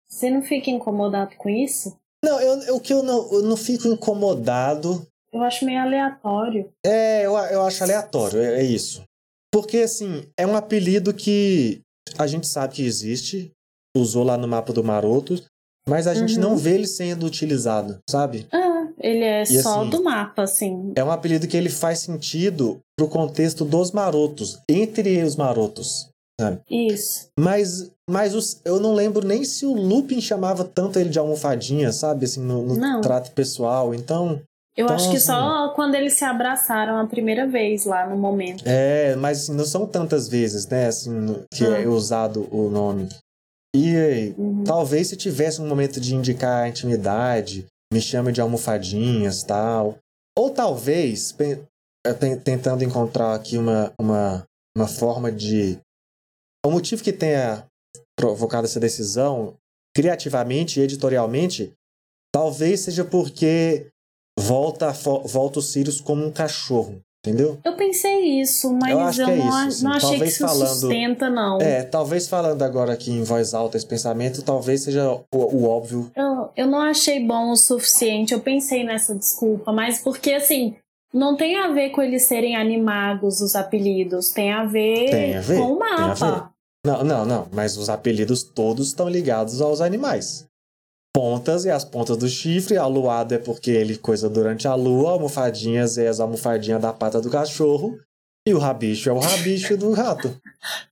Você 0.09 0.29
não 0.29 0.43
fica 0.43 0.69
incomodado 0.69 1.37
com 1.37 1.49
isso? 1.49 1.97
Não, 2.25 2.41
eu, 2.41 2.77
o 2.77 2.81
que 2.81 2.93
eu 2.93 3.03
não, 3.03 3.33
eu 3.33 3.43
não 3.43 3.57
fico 3.57 3.89
incomodado. 3.89 5.07
Eu 5.33 5.43
acho 5.43 5.65
meio 5.65 5.81
aleatório. 5.81 6.71
É, 6.85 7.25
eu, 7.25 7.33
eu 7.33 7.63
acho 7.63 7.83
aleatório, 7.83 8.41
é, 8.41 8.61
é 8.61 8.63
isso. 8.63 9.03
Porque, 9.53 9.79
assim, 9.79 10.25
é 10.37 10.47
um 10.47 10.57
apelido 10.57 11.15
que 11.15 11.81
a 12.19 12.27
gente 12.27 12.47
sabe 12.47 12.75
que 12.75 12.85
existe, 12.85 13.51
usou 13.97 14.23
lá 14.23 14.37
no 14.37 14.47
mapa 14.47 14.73
do 14.73 14.85
Maroto, 14.85 15.43
mas 15.89 16.07
a 16.07 16.15
gente 16.15 16.39
não 16.39 16.51
uhum. 16.51 16.57
vê 16.57 16.75
ele 16.75 16.87
sendo 16.87 17.27
utilizado, 17.27 17.99
sabe? 18.09 18.47
Ah, 18.53 18.89
ele 18.99 19.25
é 19.25 19.43
e, 19.43 19.63
só 19.63 19.81
assim, 19.81 19.91
do 19.91 20.05
mapa, 20.05 20.43
assim. 20.43 20.93
É 20.95 21.03
um 21.03 21.11
apelido 21.11 21.49
que 21.49 21.57
ele 21.57 21.71
faz 21.71 22.01
sentido 22.01 22.79
pro 22.97 23.09
contexto 23.09 23.65
dos 23.65 23.91
marotos, 23.91 24.61
entre 24.69 25.23
os 25.23 25.37
marotos. 25.37 26.10
Sabe? 26.41 26.61
Isso. 26.71 27.29
Mas, 27.39 27.91
mas 28.09 28.35
os, 28.35 28.63
eu 28.65 28.81
não 28.81 28.95
lembro 28.95 29.27
nem 29.27 29.45
se 29.45 29.67
o 29.67 29.75
Lupin 29.75 30.23
chamava 30.23 30.65
tanto 30.65 30.99
ele 30.99 31.11
de 31.11 31.19
almofadinha, 31.19 31.93
sabe? 31.93 32.25
Assim, 32.25 32.41
no, 32.41 32.63
no 32.63 33.01
trato 33.03 33.31
pessoal. 33.33 33.95
Então. 33.95 34.41
Eu 34.75 34.85
então, 34.85 34.97
acho 34.97 35.11
que 35.11 35.17
assim, 35.17 35.27
só 35.27 35.69
quando 35.75 35.97
eles 35.97 36.15
se 36.15 36.25
abraçaram 36.25 36.97
a 36.97 37.07
primeira 37.07 37.47
vez 37.47 37.85
lá 37.85 38.09
no 38.09 38.17
momento. 38.17 38.65
É, 38.65 39.15
mas 39.17 39.43
assim, 39.43 39.55
não 39.55 39.67
são 39.67 39.87
tantas 39.87 40.29
vezes, 40.29 40.67
né? 40.67 40.87
Assim, 40.87 41.45
que 41.53 41.63
é 41.63 41.87
hum. 41.87 41.93
usado 41.93 42.49
o 42.51 42.71
nome. 42.71 43.09
E 43.77 44.35
uhum. 44.39 44.65
talvez 44.65 45.09
se 45.09 45.17
tivesse 45.17 45.61
um 45.61 45.69
momento 45.69 46.01
de 46.01 46.15
indicar 46.15 46.65
a 46.65 46.69
intimidade, 46.69 47.67
me 47.93 48.01
chame 48.01 48.33
de 48.33 48.41
almofadinhas 48.41 49.43
tal. 49.43 49.99
Ou 50.39 50.49
talvez, 50.49 51.37
tentando 52.43 52.83
encontrar 52.83 53.35
aqui 53.35 53.59
uma, 53.59 53.93
uma, 54.01 54.45
uma 54.75 54.89
forma 54.89 55.31
de 55.31 55.79
o 56.65 56.71
motivo 56.71 57.03
que 57.03 57.13
tenha 57.13 57.67
provocado 58.19 58.67
essa 58.67 58.81
decisão, 58.81 59.55
criativamente 59.95 60.79
e 60.79 60.83
editorialmente, 60.83 61.73
talvez 62.33 62.81
seja 62.81 63.05
porque 63.05 63.89
volta, 64.39 64.93
volta 65.25 65.59
o 65.59 65.63
Sirius 65.63 66.01
como 66.01 66.25
um 66.25 66.31
cachorro. 66.31 67.01
Entendeu? 67.23 67.59
Eu 67.63 67.77
pensei 67.77 68.41
isso, 68.41 68.73
mas 68.73 69.19
eu, 69.19 69.27
eu 69.27 69.31
é 69.31 69.37
não, 69.37 69.49
isso, 69.49 69.59
assim. 69.59 69.85
não, 69.85 69.93
achei 69.93 70.09
talvez 70.09 70.23
que 70.23 70.29
isso 70.29 70.47
falando, 70.47 70.69
sustenta, 70.69 71.29
não. 71.29 71.61
É, 71.61 71.83
talvez 71.83 72.27
falando 72.27 72.63
agora 72.63 72.95
aqui 72.95 73.11
em 73.11 73.23
voz 73.23 73.53
alta 73.53 73.77
esse 73.77 73.85
pensamento, 73.85 74.41
talvez 74.41 74.85
seja 74.85 75.13
o, 75.13 75.27
o 75.31 75.69
óbvio. 75.69 76.11
Eu, 76.17 76.49
eu 76.57 76.67
não 76.67 76.81
achei 76.81 77.23
bom 77.23 77.51
o 77.51 77.57
suficiente, 77.57 78.33
eu 78.33 78.41
pensei 78.41 78.85
nessa 78.85 79.15
desculpa, 79.15 79.71
mas 79.71 79.99
porque 79.99 80.33
assim, 80.33 80.77
não 81.13 81.37
tem 81.37 81.57
a 81.57 81.69
ver 81.69 81.91
com 81.91 82.03
eles 82.03 82.23
serem 82.23 82.57
animados, 82.57 83.41
os 83.41 83.57
apelidos. 83.57 84.31
Tem 84.31 84.53
a 84.53 84.65
ver, 84.65 85.11
tem 85.11 85.37
a 85.37 85.41
ver 85.41 85.59
com 85.59 85.73
o 85.73 85.79
mapa. 85.79 86.53
Não, 86.85 87.05
não, 87.05 87.27
não. 87.27 87.49
Mas 87.53 87.77
os 87.77 87.89
apelidos 87.91 88.43
todos 88.43 88.89
estão 88.89 89.09
ligados 89.09 89.61
aos 89.61 89.81
animais. 89.81 90.47
Pontas 91.15 91.65
e 91.65 91.71
as 91.71 91.85
pontas 91.85 92.17
do 92.17 92.29
chifre. 92.29 92.77
Aluado 92.77 93.35
é 93.35 93.39
porque 93.39 93.71
ele 93.71 93.97
coisa 93.99 94.29
durante 94.31 94.69
a 94.69 94.75
lua. 94.75 95.11
Almofadinhas 95.13 95.99
é 95.99 96.09
as 96.09 96.21
almofadinhas 96.21 96.81
da 96.81 96.93
pata 96.93 97.21
do 97.21 97.29
cachorro. 97.31 97.99
E 98.47 98.55
o 98.55 98.59
rabicho 98.59 99.11
é 99.11 99.13
o 99.13 99.19
rabicho 99.19 99.77
do 99.77 99.93
rato. 99.93 100.35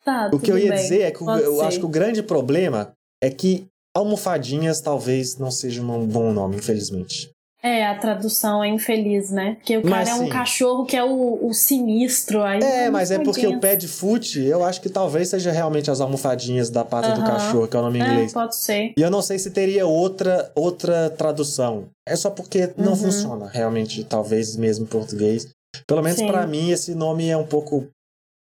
Tá, 0.02 0.30
o 0.32 0.40
que 0.40 0.50
eu 0.50 0.56
ia 0.56 0.70
bem. 0.72 0.80
dizer 0.82 1.02
é 1.02 1.10
que 1.10 1.18
Pode 1.18 1.42
eu 1.42 1.56
ser. 1.56 1.64
acho 1.66 1.78
que 1.80 1.84
o 1.84 1.90
grande 1.90 2.22
problema 2.22 2.90
é 3.22 3.28
que 3.28 3.66
almofadinhas 3.94 4.80
talvez 4.80 5.36
não 5.36 5.50
seja 5.50 5.82
um 5.82 6.06
bom 6.06 6.32
nome, 6.32 6.56
infelizmente. 6.56 7.30
É, 7.68 7.86
a 7.86 7.94
tradução 7.98 8.64
é 8.64 8.68
infeliz, 8.68 9.30
né? 9.30 9.54
Porque 9.56 9.76
o 9.76 9.82
cara 9.82 9.96
Mas, 9.96 10.08
é 10.08 10.14
um 10.14 10.24
sim. 10.24 10.28
cachorro 10.30 10.84
que 10.86 10.96
é 10.96 11.04
o, 11.04 11.46
o 11.46 11.52
sinistro. 11.52 12.42
Aí 12.42 12.62
É, 12.62 12.88
mas 12.90 13.10
é 13.10 13.18
porque 13.18 13.46
o 13.46 13.60
pé 13.60 13.76
de 13.76 13.86
foot, 13.86 14.40
eu 14.40 14.64
acho 14.64 14.80
que 14.80 14.88
talvez 14.88 15.28
seja 15.28 15.52
realmente 15.52 15.90
as 15.90 16.00
almofadinhas 16.00 16.70
da 16.70 16.84
pata 16.84 17.08
do 17.12 17.20
Aham. 17.20 17.26
cachorro, 17.26 17.68
que 17.68 17.76
é 17.76 17.78
o 17.78 17.82
nome 17.82 17.98
em 17.98 18.02
É, 18.02 18.04
inglês. 18.06 18.32
pode 18.32 18.56
ser. 18.56 18.92
E 18.96 19.02
eu 19.02 19.10
não 19.10 19.20
sei 19.20 19.38
se 19.38 19.50
teria 19.50 19.86
outra 19.86 20.50
outra 20.54 21.10
tradução. 21.10 21.86
É 22.08 22.16
só 22.16 22.30
porque 22.30 22.70
não 22.76 22.92
Uhum. 22.92 22.96
funciona 22.96 23.48
realmente, 23.48 24.02
talvez 24.04 24.56
mesmo 24.56 24.84
em 24.84 24.88
português. 24.88 25.48
Pelo 25.86 26.02
menos 26.02 26.22
pra 26.22 26.46
mim 26.46 26.70
esse 26.70 26.94
nome 26.94 27.28
é 27.28 27.36
um 27.36 27.46
pouco 27.46 27.86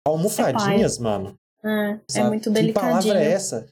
almofadinhas, 0.07 0.97
mano. 0.97 1.33
É, 1.63 1.97
é 2.19 2.23
muito 2.23 2.49
Que 2.49 2.55
delicadinho. 2.55 2.73
palavra 2.73 3.23
é 3.23 3.31
essa? 3.31 3.65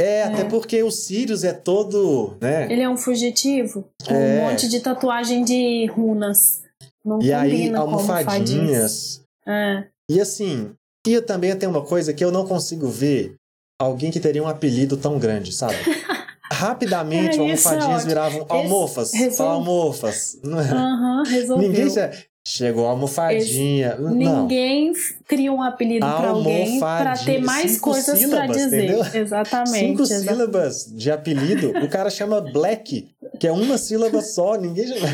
É, 0.00 0.24
até 0.24 0.44
porque 0.44 0.82
o 0.82 0.90
Sirius 0.90 1.42
é 1.42 1.52
todo, 1.54 2.36
né? 2.40 2.70
Ele 2.70 2.82
é 2.82 2.88
um 2.88 2.96
fugitivo 2.98 3.88
com 4.06 4.14
É. 4.14 4.40
um 4.42 4.50
monte 4.50 4.68
de 4.68 4.80
tatuagem 4.80 5.42
de 5.44 5.86
runas. 5.86 6.62
Não 7.04 7.20
E 7.22 7.32
aí 7.32 7.74
almofadinhas. 7.74 9.22
É. 9.46 9.84
E 10.10 10.20
assim, 10.20 10.72
e 11.06 11.12
eu 11.12 11.24
também 11.24 11.56
tenho 11.56 11.70
uma 11.72 11.82
coisa 11.84 12.12
que 12.12 12.22
eu 12.24 12.30
não 12.30 12.46
consigo 12.46 12.88
ver 12.88 13.36
alguém 13.80 14.10
que 14.10 14.20
teria 14.20 14.42
um 14.42 14.48
apelido 14.48 14.96
tão 14.96 15.18
grande, 15.18 15.52
sabe? 15.52 15.74
Rapidamente, 16.52 17.34
É, 17.34 17.38
é 17.38 17.40
almofadinhas 17.40 17.88
ótimo. 17.96 18.08
viravam 18.08 18.46
almofas. 18.48 19.12
resolve- 19.12 19.36
Fala 19.36 19.50
almofas. 19.54 20.38
É? 20.44 20.48
Aham, 20.74 21.22
resolveu. 21.24 21.68
Ninguém 21.68 21.90
já... 21.90 22.10
Chegou 22.48 22.86
a 22.86 22.90
almofadinha. 22.90 23.96
Não. 23.96 24.42
Ninguém 24.42 24.92
cria 25.26 25.52
um 25.52 25.60
apelido 25.60 26.06
pra 26.06 26.28
alguém 26.28 26.78
pra 26.78 27.16
ter 27.16 27.40
mais 27.42 27.72
Cinco 27.72 27.90
coisas 27.90 28.06
pra 28.06 28.16
sílabas, 28.16 28.56
dizer. 28.56 28.84
entendeu? 28.84 29.04
Exatamente. 29.20 29.86
Cinco 29.88 30.02
exa- 30.04 30.20
sílabas 30.20 30.84
de 30.94 31.10
apelido. 31.10 31.70
O 31.82 31.88
cara 31.88 32.08
chama 32.08 32.40
Black, 32.40 33.08
que 33.40 33.48
é 33.48 33.52
uma 33.52 33.76
sílaba 33.76 34.22
só. 34.22 34.54
Ninguém 34.56 34.86
chama... 34.86 35.08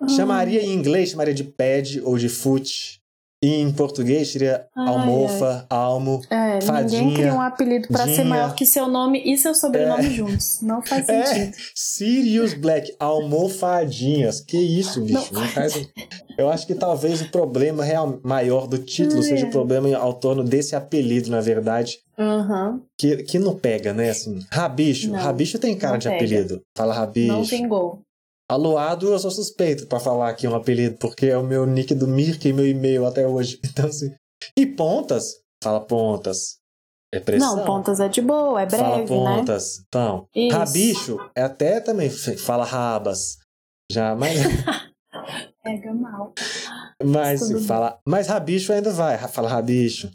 Ah. 0.00 0.08
chamaria 0.08 0.62
em 0.64 0.72
inglês, 0.72 1.10
chamaria 1.10 1.34
de 1.34 1.44
pad 1.44 2.00
ou 2.04 2.16
de 2.16 2.30
foot. 2.30 2.97
E 3.40 3.54
em 3.54 3.70
português 3.70 4.32
seria 4.32 4.66
Ai, 4.76 4.88
almofa, 4.88 5.64
almo. 5.70 6.20
É, 6.28 6.60
Fadinha, 6.60 7.02
ninguém 7.02 7.16
cria 7.18 7.34
um 7.34 7.40
apelido 7.40 7.86
pra 7.86 8.04
ser 8.08 8.24
maior 8.24 8.52
que 8.54 8.66
seu 8.66 8.88
nome 8.88 9.22
e 9.24 9.38
seu 9.38 9.54
sobrenome 9.54 10.10
juntos. 10.10 10.58
Não 10.60 10.82
faz 10.82 11.08
É, 11.08 11.24
sentido. 11.24 11.56
Sirius 11.72 12.54
Black, 12.54 12.92
almofadinhas. 12.98 14.40
Que 14.40 14.58
isso, 14.58 15.00
bicho? 15.02 15.32
Não 15.32 15.46
faz... 15.48 15.88
Eu 16.36 16.48
acho 16.48 16.66
que 16.66 16.74
talvez 16.74 17.20
o 17.20 17.30
problema 17.30 17.84
real 17.84 18.20
maior 18.24 18.66
do 18.66 18.78
título 18.78 19.22
seja 19.22 19.46
o 19.46 19.48
É. 19.48 19.52
problema 19.52 19.96
ao 19.96 20.14
torno 20.14 20.42
desse 20.44 20.74
apelido, 20.76 21.30
na 21.30 21.40
verdade. 21.40 21.98
Aham. 22.18 22.80
Que, 22.98 23.18
que 23.22 23.38
não 23.38 23.54
pega, 23.56 23.92
né? 23.92 24.10
Assim, 24.10 24.40
rabicho. 24.50 25.10
Não, 25.10 25.18
rabicho 25.18 25.58
tem 25.58 25.76
cara 25.76 25.92
não 25.92 25.98
de 25.98 26.08
pega. 26.08 26.16
apelido. 26.24 26.60
Fala 26.76 26.92
rabicho. 26.94 27.28
Não 27.32 27.44
vingou. 27.44 28.00
Aluado, 28.50 29.12
eu 29.12 29.18
sou 29.18 29.30
suspeito 29.30 29.86
pra 29.86 30.00
falar 30.00 30.30
aqui 30.30 30.48
um 30.48 30.54
apelido, 30.54 30.96
porque 30.98 31.26
é 31.26 31.36
o 31.36 31.42
meu 31.42 31.66
nick 31.66 31.94
do 31.94 32.08
Mirk 32.08 32.48
e 32.48 32.52
meu 32.52 32.66
e-mail 32.66 33.04
até 33.04 33.26
hoje. 33.26 33.60
Então, 33.70 33.86
assim. 33.86 34.14
E 34.56 34.64
pontas? 34.64 35.40
Fala 35.62 35.80
pontas. 35.80 36.56
É 37.12 37.20
pressão. 37.20 37.56
Não, 37.56 37.64
pontas 37.64 38.00
é 38.00 38.08
de 38.08 38.20
boa, 38.22 38.62
é 38.62 38.68
Fala 38.68 38.96
breve, 38.96 39.00
né? 39.00 39.06
pontas. 39.06 39.82
Então, 39.88 40.26
Isso. 40.34 40.56
rabicho 40.56 41.30
é 41.34 41.42
até 41.42 41.80
também 41.80 42.08
fala 42.10 42.64
rabas. 42.64 43.36
Já, 43.90 44.14
mas, 44.14 44.38
Pega 45.64 45.92
mal. 45.92 46.32
mas 47.02 47.40
se 47.40 47.60
fala. 47.66 47.98
Mas 48.06 48.28
rabicho 48.28 48.72
ainda 48.72 48.92
vai, 48.92 49.18
fala 49.28 49.48
rabicho. 49.48 50.10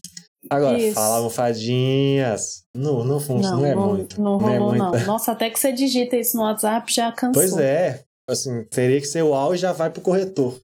Agora, 0.49 0.77
Isso. 0.77 0.95
fala 0.95 1.17
almofadinhas. 1.17 2.63
Não, 2.75 3.03
não 3.03 3.19
funciona, 3.19 3.57
não, 3.57 3.65
é 3.65 3.75
muito. 3.75 4.21
Não 4.21 4.49
é 4.49 4.57
rolou, 4.57 4.75
muito. 4.75 4.97
não. 4.97 5.05
Nossa, 5.05 5.31
até 5.31 5.49
que 5.49 5.59
você 5.59 5.71
digita 5.71 6.15
isso 6.15 6.35
no 6.37 6.43
WhatsApp 6.43 6.91
já 6.93 7.11
cansou. 7.11 7.33
Pois 7.41 7.57
é. 7.57 8.03
Assim, 8.29 8.63
teria 8.65 8.99
que 9.01 9.05
ser 9.07 9.21
o 9.23 9.33
AU 9.33 9.53
e 9.53 9.57
já 9.57 9.73
vai 9.73 9.89
pro 9.89 10.01
corretor. 10.01 10.59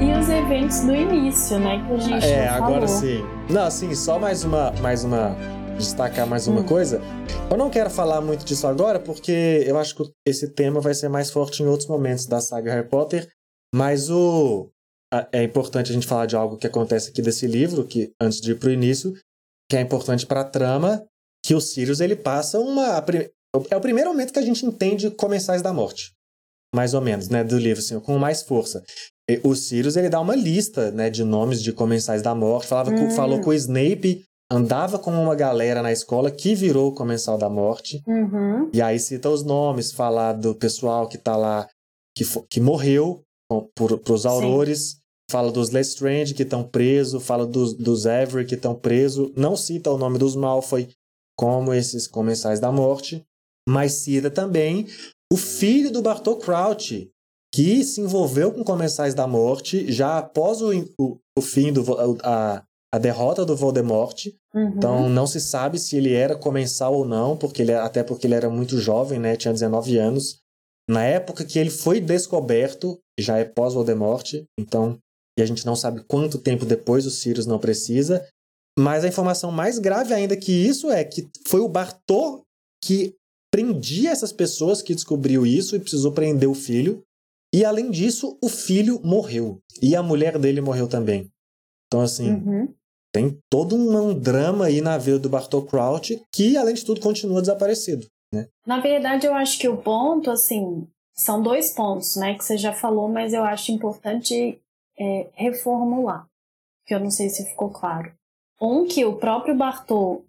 E 0.00 0.12
os 0.18 0.28
eventos 0.28 0.80
do 0.80 0.94
início, 0.94 1.58
né? 1.58 1.82
Que 1.86 1.94
a 1.94 1.98
gente 1.98 2.26
É, 2.26 2.48
agora 2.48 2.86
falou. 2.86 3.00
sim. 3.00 3.24
Não, 3.48 3.64
assim, 3.66 3.94
só 3.94 4.18
mais 4.18 4.44
uma, 4.44 4.72
mais 4.82 5.04
uma, 5.04 5.36
destacar 5.78 6.26
mais 6.26 6.46
uma 6.46 6.60
Hum. 6.60 6.66
coisa. 6.66 7.00
Eu 7.50 7.56
não 7.56 7.70
quero 7.70 7.90
falar 7.90 8.20
muito 8.20 8.44
disso 8.44 8.66
agora, 8.66 8.98
porque 8.98 9.62
eu 9.66 9.78
acho 9.78 9.94
que 9.94 10.04
esse 10.26 10.48
tema 10.48 10.80
vai 10.80 10.94
ser 10.94 11.08
mais 11.08 11.30
forte 11.30 11.62
em 11.62 11.66
outros 11.66 11.88
momentos 11.88 12.26
da 12.26 12.40
saga 12.40 12.72
Harry 12.74 12.88
Potter. 12.88 13.28
Mas 13.74 14.08
o 14.10 14.70
é 15.32 15.44
importante 15.44 15.90
a 15.92 15.94
gente 15.94 16.06
falar 16.08 16.26
de 16.26 16.34
algo 16.34 16.56
que 16.56 16.66
acontece 16.66 17.10
aqui 17.10 17.22
desse 17.22 17.46
livro, 17.46 17.84
que 17.86 18.12
antes 18.20 18.40
de 18.40 18.50
ir 18.50 18.58
pro 18.58 18.70
início, 18.72 19.12
que 19.70 19.76
é 19.76 19.80
importante 19.80 20.26
para 20.26 20.40
a 20.40 20.44
trama, 20.44 21.04
que 21.44 21.54
o 21.54 21.60
Sirius 21.60 22.00
ele 22.00 22.16
passa 22.16 22.58
uma 22.58 23.04
é 23.70 23.76
o 23.76 23.80
primeiro 23.80 24.10
momento 24.10 24.32
que 24.32 24.38
a 24.40 24.42
gente 24.44 24.66
entende 24.66 25.10
Comensais 25.12 25.62
da 25.62 25.72
Morte. 25.72 26.12
Mais 26.74 26.94
ou 26.94 27.00
menos, 27.00 27.28
né, 27.28 27.44
do 27.44 27.56
livro 27.56 27.78
assim, 27.80 28.00
com 28.00 28.18
mais 28.18 28.42
força. 28.42 28.82
E 29.30 29.40
O 29.44 29.54
Sirius 29.54 29.96
ele 29.96 30.08
dá 30.08 30.20
uma 30.20 30.34
lista, 30.34 30.90
né, 30.90 31.08
de 31.08 31.22
nomes 31.22 31.62
de 31.62 31.72
Comensais 31.72 32.20
da 32.20 32.34
Morte, 32.34 32.66
falava 32.66 32.90
com- 32.90 33.04
Hum. 33.06 33.10
falou 33.10 33.40
que 33.40 33.48
o 33.48 33.52
Snape 33.52 34.24
andava 34.54 34.98
com 34.98 35.10
uma 35.10 35.34
galera 35.34 35.82
na 35.82 35.90
escola 35.90 36.30
que 36.30 36.54
virou 36.54 36.88
o 36.88 36.94
Comensal 36.94 37.36
da 37.36 37.50
Morte. 37.50 38.02
Uhum. 38.06 38.70
E 38.72 38.80
aí 38.80 38.98
cita 39.00 39.28
os 39.28 39.42
nomes, 39.42 39.90
fala 39.90 40.32
do 40.32 40.54
pessoal 40.54 41.08
que 41.08 41.18
tá 41.18 41.36
lá, 41.36 41.68
que, 42.16 42.24
que 42.48 42.60
morreu 42.60 43.22
por, 43.74 43.98
pros 43.98 44.24
aurores. 44.24 44.98
Fala 45.30 45.50
dos 45.50 45.70
Lestrange 45.70 46.34
que 46.34 46.42
estão 46.42 46.62
presos, 46.62 47.24
fala 47.24 47.46
dos, 47.46 47.72
dos 47.74 48.06
Avery 48.06 48.46
que 48.46 48.54
estão 48.54 48.74
presos. 48.74 49.32
Não 49.34 49.56
cita 49.56 49.90
o 49.90 49.98
nome 49.98 50.18
dos 50.18 50.36
Malfoy 50.36 50.88
como 51.36 51.72
esses 51.74 52.06
comensais 52.06 52.60
da 52.60 52.70
morte, 52.70 53.24
mas 53.68 53.92
cita 53.92 54.30
também 54.30 54.86
o 55.32 55.36
filho 55.36 55.90
do 55.90 56.02
Bartol 56.02 56.36
Crouch, 56.36 57.10
que 57.52 57.82
se 57.82 58.00
envolveu 58.00 58.52
com 58.52 58.62
comensais 58.62 59.14
da 59.14 59.26
morte 59.26 59.90
já 59.90 60.18
após 60.18 60.60
o, 60.60 60.70
o, 61.00 61.18
o 61.36 61.42
fim 61.42 61.72
do 61.72 61.82
a, 62.22 62.62
a 62.94 62.98
derrota 62.98 63.44
do 63.44 63.56
Voldemort. 63.56 64.26
Uhum. 64.54 64.68
Então 64.68 65.08
não 65.08 65.26
se 65.26 65.40
sabe 65.40 65.80
se 65.80 65.96
ele 65.96 66.12
era 66.12 66.36
comensal 66.36 66.94
ou 66.94 67.04
não, 67.04 67.36
porque 67.36 67.60
ele, 67.60 67.72
até 67.74 68.04
porque 68.04 68.24
ele 68.24 68.36
era 68.36 68.48
muito 68.48 68.78
jovem, 68.78 69.18
né? 69.18 69.34
Tinha 69.34 69.52
19 69.52 69.98
anos. 69.98 70.38
Na 70.88 71.02
época 71.02 71.44
que 71.44 71.58
ele 71.58 71.70
foi 71.70 72.00
descoberto, 72.00 72.96
já 73.18 73.38
é 73.38 73.44
pós-Voldemort, 73.44 74.34
então 74.56 74.96
e 75.36 75.42
a 75.42 75.46
gente 75.46 75.66
não 75.66 75.74
sabe 75.74 76.04
quanto 76.04 76.38
tempo 76.38 76.64
depois 76.64 77.04
o 77.04 77.10
Sirius 77.10 77.46
não 77.46 77.58
precisa. 77.58 78.24
Mas 78.78 79.02
a 79.02 79.08
informação 79.08 79.50
mais 79.50 79.80
grave 79.80 80.14
ainda 80.14 80.36
que 80.36 80.52
isso 80.52 80.88
é 80.88 81.02
que 81.02 81.28
foi 81.48 81.60
o 81.60 81.68
Bartô 81.68 82.44
que 82.80 83.16
prendia 83.52 84.10
essas 84.10 84.32
pessoas 84.32 84.82
que 84.82 84.94
descobriu 84.94 85.44
isso 85.44 85.74
e 85.74 85.80
precisou 85.80 86.12
prender 86.12 86.48
o 86.48 86.54
filho. 86.54 87.02
E 87.52 87.64
além 87.64 87.90
disso, 87.90 88.38
o 88.40 88.48
filho 88.48 89.00
morreu. 89.02 89.58
E 89.82 89.96
a 89.96 90.02
mulher 90.02 90.38
dele 90.38 90.60
morreu 90.60 90.86
também. 90.86 91.28
Então, 91.86 92.00
assim, 92.00 92.30
Uhum. 92.32 92.74
Tem 93.14 93.38
todo 93.48 93.76
um, 93.76 94.12
drama 94.12 94.66
aí 94.66 94.80
na 94.80 94.98
vida 94.98 95.20
do 95.20 95.28
Bartol 95.28 95.64
Crouch 95.64 96.20
que, 96.32 96.56
além 96.56 96.74
de 96.74 96.84
tudo, 96.84 97.00
continua 97.00 97.40
desaparecido. 97.40 98.04
Na 98.66 98.80
verdade, 98.80 99.24
eu 99.24 99.32
acho 99.32 99.56
que 99.56 99.68
o 99.68 99.76
ponto, 99.76 100.28
assim, 100.32 100.84
são 101.14 101.40
dois 101.40 101.70
pontos, 101.70 102.16
né, 102.16 102.34
que 102.34 102.44
você 102.44 102.58
já 102.58 102.72
falou, 102.72 103.08
mas 103.08 103.32
eu 103.32 103.44
acho 103.44 103.70
importante 103.70 104.60
é, 104.98 105.28
reformular, 105.34 106.26
que 106.84 106.92
eu 106.92 106.98
não 106.98 107.12
sei 107.12 107.28
se 107.30 107.48
ficou 107.48 107.70
claro. 107.70 108.12
Um, 108.60 108.84
que 108.84 109.04
o 109.04 109.14
próprio 109.14 109.56
Bartô, 109.56 110.24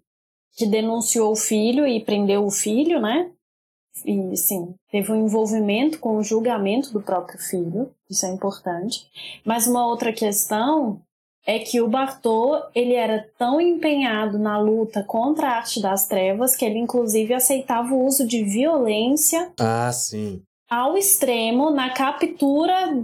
que 0.56 0.64
denunciou 0.64 1.32
o 1.32 1.36
filho 1.36 1.84
e 1.84 2.04
prendeu 2.04 2.46
o 2.46 2.50
filho, 2.52 3.00
né, 3.00 3.32
e, 4.04 4.36
sim, 4.36 4.76
teve 4.92 5.10
um 5.10 5.26
envolvimento 5.26 5.98
com 5.98 6.18
o 6.18 6.22
julgamento 6.22 6.92
do 6.92 7.02
próprio 7.02 7.40
filho, 7.40 7.90
isso 8.08 8.24
é 8.26 8.28
importante. 8.28 9.08
Mas 9.44 9.66
uma 9.66 9.86
outra 9.88 10.12
questão 10.12 11.02
é 11.46 11.60
que 11.60 11.80
o 11.80 11.88
Bartô, 11.88 12.60
ele 12.74 12.94
era 12.94 13.24
tão 13.38 13.60
empenhado 13.60 14.38
na 14.38 14.58
luta 14.58 15.02
contra 15.04 15.48
a 15.48 15.56
arte 15.58 15.80
das 15.80 16.06
trevas 16.06 16.56
que 16.56 16.64
ele 16.64 16.78
inclusive 16.78 17.32
aceitava 17.32 17.94
o 17.94 18.04
uso 18.04 18.26
de 18.26 18.42
violência 18.42 19.52
Ah, 19.60 19.90
sim. 19.92 20.42
ao 20.68 20.96
extremo 20.98 21.70
na 21.70 21.90
captura 21.90 22.98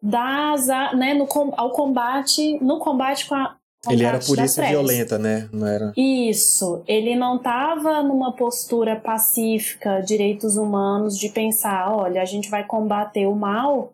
das, 0.00 0.68
né, 0.96 1.14
no, 1.14 1.26
ao 1.56 1.70
combate, 1.72 2.56
no 2.62 2.78
combate 2.78 3.26
com 3.28 3.34
a 3.34 3.56
com 3.84 3.92
Ele 3.92 4.04
era 4.04 4.18
polícia 4.18 4.60
trevas. 4.64 4.70
violenta, 4.70 5.18
né? 5.18 5.48
Não 5.52 5.64
era. 5.64 5.92
Isso, 5.96 6.82
ele 6.84 7.14
não 7.14 7.36
estava 7.36 8.02
numa 8.02 8.32
postura 8.32 8.96
pacífica, 8.96 10.00
direitos 10.00 10.56
humanos, 10.56 11.16
de 11.16 11.28
pensar, 11.28 11.94
olha, 11.96 12.20
a 12.20 12.24
gente 12.24 12.50
vai 12.50 12.64
combater 12.64 13.26
o 13.26 13.36
mal 13.36 13.92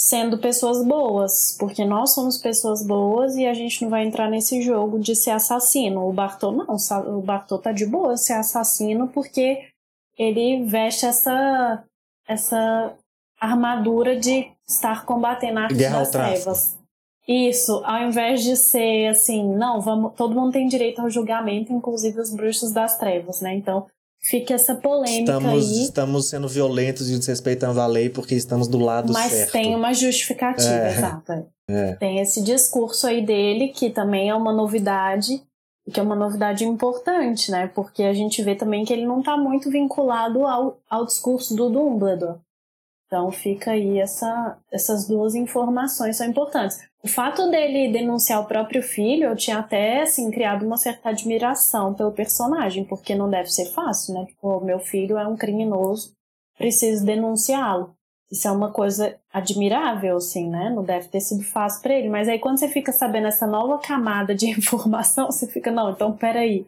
sendo 0.00 0.38
pessoas 0.38 0.82
boas, 0.82 1.54
porque 1.58 1.84
nós 1.84 2.14
somos 2.14 2.38
pessoas 2.38 2.82
boas 2.82 3.36
e 3.36 3.46
a 3.46 3.52
gente 3.52 3.82
não 3.82 3.90
vai 3.90 4.06
entrar 4.06 4.30
nesse 4.30 4.62
jogo 4.62 4.98
de 4.98 5.14
ser 5.14 5.32
assassino. 5.32 6.08
O 6.08 6.12
Bartô 6.12 6.50
não, 6.50 6.74
o 7.18 7.20
Bartô 7.20 7.58
tá 7.58 7.70
de 7.70 7.84
boa 7.84 8.16
ser 8.16 8.32
assassino 8.32 9.08
porque 9.08 9.68
ele 10.16 10.64
veste 10.64 11.04
essa 11.04 11.84
essa 12.26 12.94
armadura 13.38 14.18
de 14.18 14.50
estar 14.66 15.04
combatendo 15.04 15.58
a 15.58 15.62
arte 15.64 15.74
Guerra 15.74 15.98
das 15.98 16.10
trevas. 16.10 16.78
Isso, 17.28 17.82
ao 17.84 18.04
invés 18.04 18.42
de 18.42 18.56
ser 18.56 19.08
assim, 19.08 19.54
não, 19.54 19.82
vamos, 19.82 20.14
todo 20.14 20.34
mundo 20.34 20.52
tem 20.52 20.66
direito 20.66 21.02
ao 21.02 21.10
julgamento, 21.10 21.74
inclusive 21.74 22.18
os 22.18 22.32
bruxos 22.32 22.72
das 22.72 22.96
trevas, 22.96 23.42
né? 23.42 23.54
Então 23.54 23.86
fica 24.20 24.54
essa 24.54 24.74
polêmica 24.74 25.32
Estamos, 25.32 25.52
aí, 25.52 25.84
estamos 25.84 26.28
sendo 26.28 26.48
violentos 26.48 27.10
e 27.10 27.18
desrespeitando 27.18 27.80
a 27.80 27.86
lei 27.86 28.10
porque 28.10 28.34
estamos 28.34 28.68
do 28.68 28.78
lado 28.78 29.12
mas 29.12 29.32
certo. 29.32 29.52
tem 29.52 29.74
uma 29.74 29.92
justificativa, 29.92 30.70
É. 30.70 30.92
exato. 30.92 31.46
é. 31.68 31.94
Tem 31.96 32.20
esse 32.20 32.42
discurso 32.42 33.06
aí 33.06 33.24
dele, 33.24 33.68
que 33.68 33.90
também 33.90 34.28
é 34.28 34.34
uma 34.34 34.52
novidade, 34.52 35.42
e 35.86 35.90
que 35.90 35.98
é 35.98 36.02
uma 36.02 36.14
novidade 36.16 36.64
importante, 36.64 37.50
né? 37.50 37.66
Porque 37.68 38.02
a 38.02 38.12
gente 38.12 38.42
vê 38.42 38.54
também 38.54 38.84
que 38.84 38.92
ele 38.92 39.06
não 39.06 39.20
está 39.20 39.36
muito 39.36 39.70
vinculado 39.70 40.46
ao, 40.46 40.78
ao 40.88 41.06
discurso 41.06 41.54
do 41.56 41.70
Dumbledore. 41.70 42.38
Então 43.06 43.30
fica 43.32 43.72
aí 43.72 43.98
essa, 43.98 44.56
essas 44.70 45.08
duas 45.08 45.34
informações 45.34 46.16
são 46.16 46.26
importantes. 46.28 46.78
O 47.02 47.08
fato 47.08 47.50
dele 47.50 47.90
denunciar 47.90 48.40
o 48.40 48.46
próprio 48.46 48.82
filho, 48.82 49.24
eu 49.24 49.36
tinha 49.36 49.58
até 49.58 50.02
assim, 50.02 50.30
criado 50.30 50.66
uma 50.66 50.76
certa 50.76 51.08
admiração 51.08 51.94
pelo 51.94 52.12
personagem, 52.12 52.84
porque 52.84 53.14
não 53.14 53.30
deve 53.30 53.50
ser 53.50 53.66
fácil, 53.72 54.14
né? 54.14 54.26
O 54.42 54.60
meu 54.60 54.78
filho 54.78 55.16
é 55.16 55.26
um 55.26 55.36
criminoso, 55.36 56.12
preciso 56.58 57.04
denunciá-lo. 57.04 57.94
Isso 58.30 58.46
é 58.46 58.50
uma 58.50 58.70
coisa 58.70 59.18
admirável, 59.32 60.18
assim, 60.18 60.48
né? 60.48 60.70
Não 60.70 60.84
deve 60.84 61.08
ter 61.08 61.20
sido 61.20 61.42
fácil 61.42 61.82
para 61.82 61.94
ele. 61.94 62.08
Mas 62.08 62.28
aí 62.28 62.38
quando 62.38 62.58
você 62.58 62.68
fica 62.68 62.92
sabendo 62.92 63.26
essa 63.26 63.46
nova 63.46 63.78
camada 63.78 64.34
de 64.34 64.46
informação, 64.50 65.26
você 65.26 65.46
fica, 65.46 65.70
não, 65.70 65.90
então 65.90 66.12
peraí. 66.12 66.66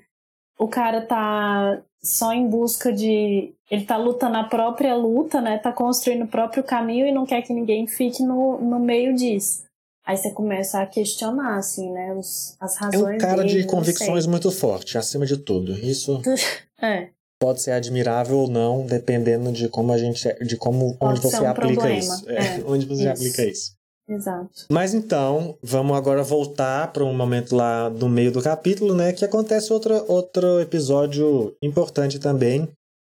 O 0.59 0.67
cara 0.67 1.03
tá 1.03 1.83
só 2.03 2.33
em 2.33 2.49
busca 2.49 2.93
de. 2.93 3.55
Ele 3.71 3.85
tá 3.85 3.97
lutando 3.97 4.37
a 4.39 4.45
própria 4.45 4.95
luta, 4.95 5.41
né? 5.41 5.59
Tá 5.59 5.73
construindo 5.73 6.25
o 6.25 6.29
próprio 6.29 6.65
caminho 6.65 7.07
e 7.07 7.13
não 7.13 7.27
quer 7.27 7.43
que 7.43 7.53
ninguém 7.53 7.87
fique 7.87 8.23
no, 8.23 8.59
no 8.61 8.81
meio 8.81 9.15
disso. 9.15 9.65
Aí 10.05 10.17
você 10.17 10.31
começa 10.31 10.81
a 10.81 10.87
questionar, 10.87 11.57
assim, 11.59 11.91
né? 11.93 12.13
Os, 12.15 12.57
as 12.61 12.77
É 12.77 12.81
razões 12.81 13.15
um 13.17 13.19
cara 13.19 13.43
dele, 13.45 13.63
de 13.63 13.67
convicções 13.67 14.27
muito 14.27 14.51
forte, 14.51 14.99
acima 14.99 15.25
de 15.25 15.37
tudo. 15.37 15.73
Isso. 15.73 16.21
É, 16.85 17.11
pode 17.43 17.61
ser 17.63 17.71
admirável 17.71 18.39
ou 18.39 18.49
não, 18.49 18.85
dependendo 18.87 19.53
de 19.53 19.69
como 19.69 19.93
a 19.93 19.99
gente, 19.99 20.33
de 20.45 20.57
como 20.57 20.97
Pode 20.97 21.13
onde 21.13 21.21
você 21.23 21.41
um 21.41 21.49
aplica 21.49 21.75
problema, 21.75 21.99
isso. 21.99 22.31
é, 22.31 22.63
onde 22.67 22.87
você 22.87 23.03
isso. 23.03 23.11
aplica 23.11 23.45
isso. 23.45 23.73
exato. 24.09 24.67
Mas 24.69 24.95
então, 24.95 25.57
vamos 25.63 25.97
agora 25.97 26.25
voltar 26.25 26.93
para 26.93 27.05
um 27.05 27.15
momento 27.15 27.55
lá 27.55 27.89
no 27.89 28.09
meio 28.09 28.33
do 28.33 28.43
capítulo, 28.43 28.97
né? 28.97 29.13
Que 29.13 29.25
acontece 29.25 29.73
outro, 29.73 30.05
outro 30.09 30.61
episódio 30.61 31.55
importante 31.63 32.19
também. 32.19 32.69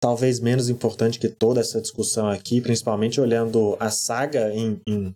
Talvez 0.01 0.41
menos 0.41 0.69
importante 0.69 1.19
que 1.19 1.29
toda 1.31 1.61
essa 1.61 1.81
discussão 1.81 2.27
aqui, 2.29 2.61
principalmente 2.61 3.21
olhando 3.21 3.77
a 3.81 3.91
saga 3.91 4.55
em, 4.55 4.79
em 4.87 5.15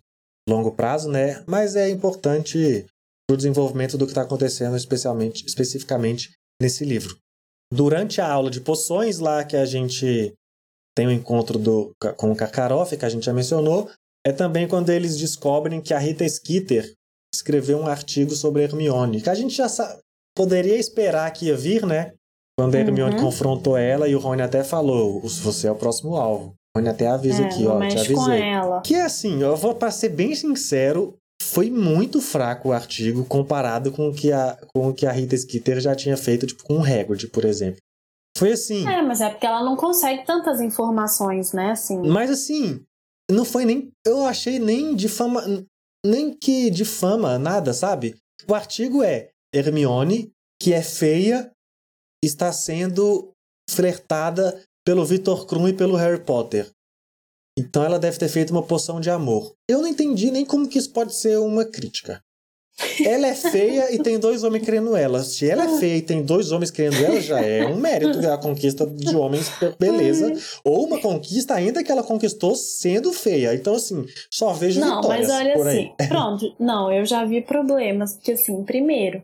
longo 0.49 0.71
prazo, 0.71 1.09
né? 1.09 1.43
Mas 1.47 1.75
é 1.75 1.89
importante 1.89 2.85
para 3.27 3.33
o 3.35 3.37
desenvolvimento 3.37 3.97
do 3.97 4.05
que 4.05 4.11
está 4.11 4.23
acontecendo, 4.23 4.75
especialmente, 4.75 5.45
especificamente 5.45 6.31
nesse 6.61 6.83
livro. 6.83 7.15
Durante 7.71 8.19
a 8.19 8.27
aula 8.29 8.49
de 8.49 8.59
poções, 8.61 9.19
lá 9.19 9.43
que 9.43 9.55
a 9.55 9.65
gente 9.65 10.33
tem 10.97 11.07
o 11.07 11.11
encontro 11.11 11.59
do, 11.59 11.91
com 12.17 12.31
o 12.31 12.35
Karkaroff, 12.35 12.97
que 12.97 13.05
a 13.05 13.09
gente 13.09 13.25
já 13.25 13.33
mencionou, 13.33 13.89
é 14.25 14.31
também 14.31 14.67
quando 14.67 14.89
eles 14.89 15.17
descobrem 15.17 15.79
que 15.79 15.93
a 15.93 15.99
Rita 15.99 16.27
Skeeter 16.27 16.91
escreveu 17.33 17.77
um 17.77 17.87
artigo 17.87 18.31
sobre 18.31 18.63
Hermione, 18.63 19.21
que 19.21 19.29
a 19.29 19.35
gente 19.35 19.55
já 19.55 19.67
poderia 20.35 20.75
esperar 20.77 21.31
que 21.31 21.45
ia 21.45 21.55
vir, 21.55 21.85
né? 21.85 22.13
Quando 22.59 22.75
a 22.75 22.79
Hermione 22.79 23.15
Uhum. 23.15 23.21
confrontou 23.21 23.77
ela 23.77 24.07
e 24.07 24.15
o 24.15 24.19
Rony 24.19 24.41
até 24.41 24.63
falou: 24.63 25.21
você 25.21 25.67
é 25.67 25.71
o 25.71 25.75
próximo 25.75 26.15
alvo. 26.17 26.55
Rony 26.79 26.89
até 26.89 27.07
avisa 27.07 27.43
É, 27.43 27.45
aqui, 27.45 27.65
ó, 27.67 27.73
te 27.73 27.79
mexe 27.79 28.13
com 28.13 28.21
avisei. 28.21 28.41
ela. 28.41 28.81
Que 28.81 28.95
é 28.95 29.01
assim, 29.01 29.41
eu 29.41 29.55
vou 29.55 29.75
para 29.75 29.91
ser 29.91 30.09
bem 30.09 30.33
sincero, 30.35 31.15
foi 31.41 31.69
muito 31.69 32.19
fraco 32.21 32.69
o 32.69 32.73
artigo 32.73 33.23
comparado 33.25 33.91
com 33.91 34.09
o 34.09 34.13
que 34.13 34.31
a, 34.31 34.57
com 34.73 34.89
o 34.89 34.93
que 34.93 35.05
a 35.05 35.11
Rita 35.11 35.37
Skeeter 35.37 35.79
já 35.79 35.95
tinha 35.95 36.17
feito, 36.17 36.45
tipo, 36.47 36.63
com 36.63 36.77
o 36.77 36.83
Hagrid, 36.83 37.27
por 37.29 37.45
exemplo. 37.45 37.79
Foi 38.37 38.51
assim. 38.53 38.87
É, 38.87 39.01
mas 39.01 39.21
é 39.21 39.29
porque 39.29 39.45
ela 39.45 39.63
não 39.63 39.75
consegue 39.75 40.25
tantas 40.25 40.61
informações, 40.61 41.51
né? 41.51 41.71
Assim, 41.71 41.97
Mas 42.07 42.29
assim, 42.29 42.81
não 43.29 43.43
foi 43.43 43.65
nem. 43.65 43.91
Eu 44.05 44.25
achei 44.25 44.59
nem 44.59 44.95
difama. 44.95 45.43
Nem 46.05 46.33
que 46.33 46.69
difama 46.69 47.37
nada, 47.37 47.73
sabe? 47.73 48.15
O 48.47 48.55
artigo 48.55 49.03
é 49.03 49.29
Hermione, 49.53 50.31
que 50.61 50.71
é 50.73 50.81
feia, 50.81 51.51
está 52.23 52.53
sendo 52.53 53.33
flertada 53.69 54.61
pelo 54.89 55.05
Victor 55.05 55.45
Krum 55.45 55.67
e 55.67 55.73
pelo 55.73 55.95
Harry 55.95 56.19
Potter. 56.19 56.67
Então 57.55 57.83
ela 57.83 57.99
deve 57.99 58.17
ter 58.17 58.27
feito 58.27 58.49
uma 58.49 58.63
poção 58.63 58.99
de 58.99 59.11
amor. 59.11 59.53
Eu 59.69 59.83
não 59.83 59.87
entendi 59.87 60.31
nem 60.31 60.43
como 60.43 60.67
que 60.67 60.79
isso 60.79 60.91
pode 60.91 61.13
ser 61.13 61.37
uma 61.37 61.63
crítica. 61.63 62.23
Ela 63.05 63.27
é 63.27 63.35
feia 63.35 63.93
e 63.93 63.99
tem 63.99 64.17
dois 64.17 64.43
homens 64.43 64.65
querendo 64.65 64.95
ela. 64.95 65.21
Se 65.21 65.47
ela 65.47 65.65
é 65.65 65.77
feia 65.77 65.97
e 65.97 66.01
tem 66.01 66.23
dois 66.23 66.51
homens 66.51 66.71
querendo 66.71 67.05
ela, 67.05 67.21
já 67.21 67.39
é 67.39 67.67
um 67.67 67.75
mérito 67.75 68.17
a 68.27 68.35
conquista 68.39 68.83
de 68.87 69.15
homens, 69.15 69.51
beleza. 69.77 70.33
Ou 70.63 70.87
uma 70.87 70.99
conquista 70.99 71.53
ainda 71.53 71.83
que 71.83 71.91
ela 71.91 72.01
conquistou 72.01 72.55
sendo 72.55 73.13
feia. 73.13 73.53
Então, 73.53 73.75
assim, 73.75 74.07
só 74.31 74.53
vejo 74.53 74.79
Não, 74.79 75.01
vitórias 75.01 75.27
mas 75.27 75.39
olha 75.39 75.53
assim, 75.53 75.91
pronto. 76.07 76.55
Não, 76.59 76.91
eu 76.91 77.05
já 77.05 77.23
vi 77.25 77.41
problemas, 77.41 78.13
porque 78.13 78.31
assim, 78.31 78.63
primeiro, 78.63 79.21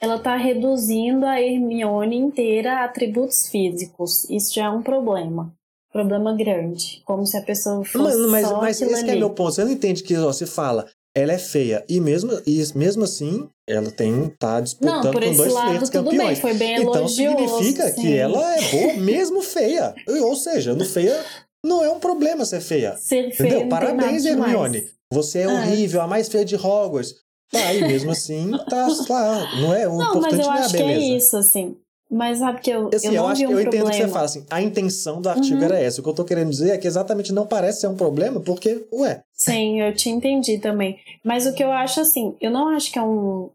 ela 0.00 0.18
tá 0.18 0.36
reduzindo 0.36 1.26
a 1.26 1.40
Hermione 1.40 2.16
inteira 2.16 2.78
a 2.80 2.84
atributos 2.84 3.48
físicos. 3.48 4.28
Isso 4.30 4.54
já 4.54 4.66
é 4.66 4.70
um 4.70 4.82
problema. 4.82 5.52
Problema 5.92 6.34
grande. 6.36 7.02
Como 7.04 7.26
se 7.26 7.36
a 7.36 7.42
pessoa 7.42 7.84
fosse 7.84 7.98
Mas, 7.98 8.16
mas, 8.30 8.46
só 8.46 8.60
mas 8.60 8.80
esse 8.80 9.10
é 9.10 9.16
meu 9.16 9.30
ponto. 9.30 9.52
Você 9.52 9.64
não 9.64 9.72
entende 9.72 10.02
que 10.02 10.16
ó, 10.16 10.32
se 10.32 10.46
fala, 10.46 10.86
ela 11.16 11.32
é 11.32 11.38
feia. 11.38 11.84
E 11.88 12.00
mesmo, 12.00 12.30
e 12.46 12.62
mesmo 12.74 13.04
assim, 13.04 13.48
ela 13.66 13.90
tem 13.90 14.28
tá 14.38 14.60
disputando 14.60 15.04
Não, 15.04 15.10
por 15.12 15.24
com 15.24 15.32
dois 15.34 15.52
lado 15.52 15.90
tudo 15.90 16.10
bem, 16.10 16.18
campeões. 16.18 16.38
foi 16.40 16.54
bem 16.54 16.82
Então 16.82 17.08
significa 17.08 17.88
sim. 17.88 18.02
que 18.02 18.16
ela 18.16 18.56
é 18.56 18.70
boa 18.70 18.94
mesmo 18.94 19.42
feia. 19.42 19.94
Ou 20.22 20.36
seja, 20.36 20.74
no 20.74 20.84
feia 20.84 21.18
não 21.64 21.82
é 21.84 21.90
um 21.90 21.98
problema 21.98 22.44
ser 22.44 22.60
feia. 22.60 22.96
Ser 22.96 23.30
feia 23.32 23.48
Entendeu? 23.48 23.68
Parabéns, 23.68 24.22
nada 24.24 24.30
demais. 24.34 24.52
Hermione. 24.52 24.86
Você 25.12 25.40
é 25.40 25.44
Ah. 25.44 25.54
horrível, 25.54 26.02
a 26.02 26.06
mais 26.06 26.28
feia 26.28 26.44
de 26.44 26.54
Hogwarts. 26.54 27.14
Tá, 27.50 27.72
e 27.74 27.82
mesmo 27.82 28.10
assim, 28.10 28.52
tá 28.68 28.86
lá. 29.08 29.48
Não 29.60 29.72
é? 29.74 29.88
O 29.88 29.92
Não, 29.92 30.04
importante 30.04 30.22
mas 30.22 30.38
eu 30.40 30.46
não 30.46 30.54
é 30.54 30.58
acho 30.60 30.70
que 30.76 30.82
é 30.82 30.98
isso, 30.98 31.36
assim. 31.36 31.76
Mas 32.10 32.38
sabe 32.38 32.60
que 32.60 32.70
eu, 32.70 32.88
Assim, 32.88 33.08
eu 33.08 33.14
eu, 33.14 33.26
acho, 33.26 33.42
um 33.42 33.50
eu 33.50 33.60
entendo 33.60 33.66
o 33.66 33.70
problema. 33.70 33.90
que 33.90 33.96
você 33.96 34.08
fala, 34.08 34.24
assim, 34.24 34.46
a 34.50 34.62
intenção 34.62 35.20
do 35.20 35.28
artigo 35.28 35.56
Uhum. 35.56 35.64
era 35.64 35.78
essa. 35.78 36.00
O 36.00 36.04
que 36.04 36.08
eu 36.10 36.14
tô 36.14 36.24
querendo 36.24 36.48
dizer 36.50 36.70
é 36.70 36.78
que 36.78 36.86
exatamente 36.86 37.32
não 37.32 37.46
parece 37.46 37.80
ser 37.82 37.86
um 37.88 37.96
problema, 37.96 38.40
porque, 38.40 38.86
ué, 38.92 39.22
Sim, 39.34 39.80
eu 39.82 39.94
te 39.94 40.08
entendi 40.08 40.58
também. 40.58 40.98
Mas 41.22 41.46
o 41.46 41.52
que 41.54 41.62
eu 41.62 41.70
acho 41.70 42.00
assim, 42.00 42.34
eu 42.40 42.50
não 42.50 42.68
acho 42.68 42.90
que 42.90 42.98
é 42.98 43.02
um. 43.02 43.50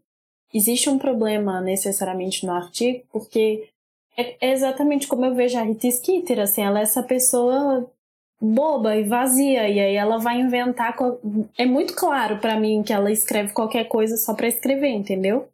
Existe 0.52 0.88
um 0.88 0.98
problema 0.98 1.60
necessariamente 1.60 2.46
no 2.46 2.52
artigo, 2.52 3.02
porque 3.12 3.68
é, 4.16 4.36
é 4.40 4.52
exatamente 4.52 5.08
como 5.08 5.24
eu 5.24 5.34
vejo 5.34 5.58
a 5.58 5.62
Rita 5.62 5.90
Skeeter, 5.90 6.38
assim, 6.38 6.62
ela 6.62 6.78
é 6.78 6.82
essa 6.82 7.02
pessoa 7.02 7.90
boba 8.44 8.96
e 8.96 9.04
vazia, 9.04 9.68
e 9.68 9.80
aí 9.80 9.94
ela 9.94 10.18
vai 10.18 10.40
inventar. 10.40 10.96
É 11.56 11.64
muito 11.64 11.94
claro 11.94 12.38
pra 12.38 12.58
mim 12.58 12.82
que 12.82 12.92
ela 12.92 13.10
escreve 13.10 13.52
qualquer 13.52 13.84
coisa 13.84 14.16
só 14.16 14.34
pra 14.34 14.48
escrever, 14.48 14.88
entendeu? 14.90 15.48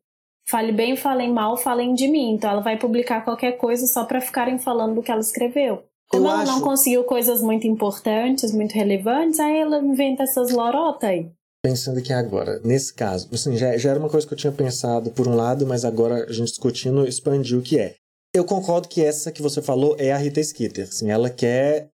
Fale 0.48 0.72
bem, 0.72 0.96
falem 0.96 1.32
mal, 1.32 1.56
falem 1.56 1.94
de 1.94 2.08
mim. 2.08 2.32
Então 2.32 2.50
ela 2.50 2.60
vai 2.60 2.76
publicar 2.76 3.24
qualquer 3.24 3.52
coisa 3.52 3.86
só 3.86 4.04
pra 4.04 4.20
ficarem 4.20 4.58
falando 4.58 4.96
do 4.96 5.02
que 5.02 5.10
ela 5.10 5.20
escreveu. 5.20 5.84
Como 6.08 6.26
Eu 6.26 6.30
ela 6.32 6.44
não 6.44 6.54
acho- 6.56 6.64
conseguiu 6.64 7.04
coisas 7.04 7.40
muito 7.40 7.66
importantes, 7.68 8.52
muito 8.52 8.72
relevantes, 8.72 9.38
aí 9.38 9.58
ela 9.60 9.78
inventa 9.78 10.24
essas 10.24 10.50
lorotas 10.50 11.08
aí. 11.08 11.28
pensando 11.62 11.98
aqui 11.98 12.12
agora, 12.12 12.58
nesse 12.64 12.92
caso, 12.94 13.28
assim, 13.32 13.54
já, 13.56 13.76
já 13.76 13.90
era 13.90 13.98
uma 14.00 14.08
coisa 14.08 14.26
que 14.26 14.32
eu 14.32 14.38
tinha 14.38 14.50
pensado 14.52 15.10
por 15.10 15.28
um 15.28 15.36
lado, 15.36 15.66
mas 15.66 15.84
agora 15.84 16.24
a 16.28 16.32
gente 16.32 16.48
discutindo 16.48 17.06
expandiu 17.06 17.58
o 17.58 17.62
que 17.62 17.78
é. 17.78 17.94
Eu 18.34 18.44
concordo 18.44 18.88
que 18.88 19.04
essa 19.04 19.30
que 19.30 19.42
você 19.42 19.60
falou 19.60 19.94
é 19.98 20.10
a 20.10 20.16
Rita 20.16 20.42
Skeeter. 20.42 20.84
Assim, 20.88 21.10
ela 21.10 21.28
quer 21.28 21.88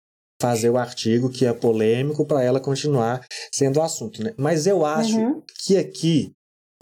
fazer 0.49 0.71
o 0.71 0.77
artigo 0.77 1.31
que 1.31 1.47
é 1.47 1.53
polêmico 1.53 2.25
para 2.27 2.43
ela 2.43 2.61
continuar 2.61 3.25
sendo 3.53 3.79
o 3.79 3.83
assunto, 3.83 4.23
né? 4.23 4.35
Mas 4.37 4.67
eu 4.67 4.85
acho 4.85 5.17
Uhum. 5.19 5.43
que 5.65 5.77
aqui 5.77 6.33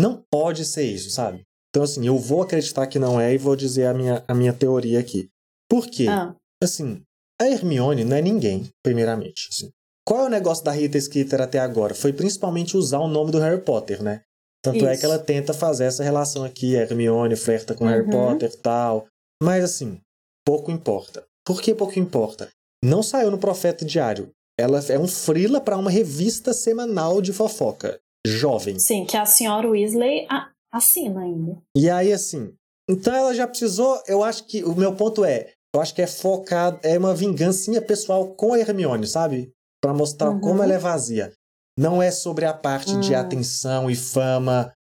não 0.01 0.22
pode 0.31 0.64
ser 0.64 0.85
isso, 0.85 1.11
sabe? 1.11 1.42
Então, 1.70 1.83
assim, 1.85 2.07
eu 2.07 2.18
vou 2.18 2.42
acreditar 2.42 2.87
que 2.87 2.98
não 2.98 3.20
é 3.20 3.33
e 3.35 3.38
vou 3.38 3.57
dizer 3.57 3.87
a 3.87 3.94
minha, 3.94 4.25
a 4.29 4.35
minha 4.35 4.53
teoria 4.53 4.98
aqui. 5.01 5.29
Por 5.68 5.87
quê? 5.87 6.07
Ah, 6.09 6.35
Assim, 6.62 7.03
a 7.40 7.48
Hermione 7.48 8.05
não 8.05 8.16
é 8.16 8.22
ninguém, 8.22 8.68
primeiramente. 8.85 9.48
assim. 9.51 9.68
Qual 10.07 10.20
é 10.20 10.27
o 10.27 10.31
negócio 10.31 10.64
da 10.64 10.70
Rita 10.70 11.01
Skeeter 11.01 11.40
até 11.40 11.59
agora? 11.59 11.94
Foi 11.94 12.12
principalmente 12.12 12.77
usar 12.77 12.98
o 12.98 13.09
nome 13.09 13.31
do 13.33 13.38
Harry 13.40 13.61
Potter, 13.61 14.03
né? 14.03 14.20
Tanto 14.62 14.85
é 14.87 14.92
Isso. 14.92 15.01
que 15.01 15.07
ela 15.07 15.18
tenta 15.18 15.53
fazer 15.53 15.85
essa 15.85 16.05
relação 16.05 16.44
aqui, 16.44 16.77
a 16.77 16.83
Hermione 16.83 17.35
flerta 17.37 17.75
com 17.75 17.85
Harry 17.87 18.03
Uhum. 18.05 18.11
Potter 18.11 18.51
e 18.53 18.57
tal. 18.59 19.07
Mas 19.42 19.64
assim, 19.64 19.98
pouco 20.46 20.70
importa. 20.70 21.25
Por 21.44 21.61
que 21.61 21.75
pouco 21.75 21.98
importa? 21.98 22.48
Não 22.85 23.03
saiu 23.03 23.31
no 23.31 23.38
Profeta 23.38 23.85
Diário. 23.85 24.31
Ela 24.59 24.81
é 24.88 24.99
um 24.99 25.09
frila 25.09 25.61
para 25.61 25.77
uma 25.77 25.90
revista 25.90 26.53
semanal 26.53 27.21
de 27.23 27.33
fofoca. 27.33 27.99
Jovem. 28.27 28.79
sim, 28.79 29.05
que 29.05 29.16
a 29.16 29.27
senhora 29.27 29.68
Weasley 29.68 30.27
assina 30.73 31.23
ainda. 31.23 31.57
E 31.77 31.90
aí, 31.90 32.12
assim. 32.12 32.55
Então 32.88 33.12
ela 33.14 33.35
já 33.35 33.47
precisou. 33.49 34.01
Eu 34.07 34.23
acho 34.23 34.45
que. 34.47 34.62
O 34.62 34.75
meu 34.77 34.95
ponto 34.95 35.25
é. 35.25 35.51
Eu 35.75 35.81
acho 35.81 35.95
que 35.95 36.03
é 36.03 36.07
focado. 36.07 36.79
É 36.83 36.97
uma 36.99 37.14
vingancinha 37.14 37.81
pessoal 37.83 38.29
com 38.35 38.53
a 38.53 38.59
Hermione, 38.61 39.07
sabe? 39.07 39.53
para 39.83 39.92
mostrar 39.92 40.31
Uhum. 40.31 40.40
como 40.40 40.62
ela 40.62 40.75
é 40.75 40.79
vazia. 40.79 41.33
Não 41.77 42.01
é 42.01 42.12
sobre 42.12 42.45
a 42.45 42.55
parte 42.55 42.97
de 43.01 43.12
Hum. 43.14 43.18
atenção 43.18 43.90
e 43.90 43.97
fama. 43.97 44.73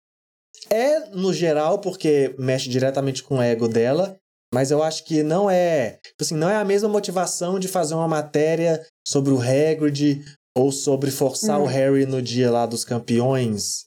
É 0.68 1.08
no 1.16 1.32
geral 1.32 1.78
porque 1.78 2.34
mexe 2.38 2.68
diretamente 2.68 3.22
com 3.22 3.38
o 3.38 3.42
ego 3.42 3.66
dela, 3.66 4.18
mas 4.52 4.70
eu 4.70 4.82
acho 4.82 5.04
que 5.04 5.22
não 5.22 5.48
é, 5.50 5.98
tipo 6.02 6.22
assim, 6.22 6.34
não 6.36 6.48
é 6.50 6.56
a 6.56 6.64
mesma 6.64 6.88
motivação 6.88 7.58
de 7.58 7.68
fazer 7.68 7.94
uma 7.94 8.08
matéria 8.08 8.84
sobre 9.06 9.32
o 9.32 9.40
Hagrid 9.40 10.24
ou 10.56 10.72
sobre 10.72 11.10
forçar 11.10 11.60
Hum. 11.60 11.64
o 11.64 11.66
Harry 11.66 12.06
no 12.06 12.20
dia 12.20 12.50
lá 12.50 12.66
dos 12.66 12.84
campeões. 12.84 13.84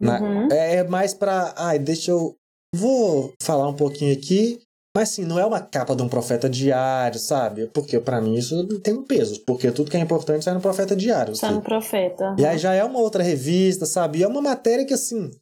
Na- 0.00 0.20
Uhum. 0.20 0.48
é, 0.52 0.76
é 0.76 0.84
mais 0.84 1.14
pra. 1.14 1.54
Ai, 1.56 1.78
deixa 1.78 2.10
eu. 2.10 2.34
Vou 2.74 3.32
falar 3.42 3.68
um 3.68 3.74
pouquinho 3.76 4.12
aqui. 4.12 4.60
Mas 4.96 5.10
assim, 5.10 5.24
não 5.24 5.38
é 5.40 5.44
uma 5.44 5.60
capa 5.60 5.94
de 5.96 6.02
um 6.04 6.08
profeta 6.08 6.48
diário, 6.48 7.18
sabe? 7.18 7.66
Porque 7.74 7.98
pra 7.98 8.20
mim 8.20 8.36
isso 8.36 8.66
tem 8.80 8.94
um 8.94 9.02
peso. 9.02 9.40
Porque 9.44 9.72
tudo 9.72 9.90
que 9.90 9.96
é 9.96 10.00
importante 10.00 10.44
sai 10.44 10.54
no 10.54 10.60
profeta 10.60 10.94
diário. 10.94 11.32
Assim. 11.32 11.46
no 11.50 11.60
profeta. 11.62 12.36
E 12.38 12.44
aí 12.46 12.56
já 12.58 12.72
é 12.74 12.84
uma 12.84 13.00
outra 13.00 13.20
revista, 13.22 13.86
sabe? 13.86 14.20
E 14.20 14.22
é 14.22 14.28
uma 14.28 14.40
matéria 14.40 14.84
que, 14.84 14.94
assim, 14.94 15.32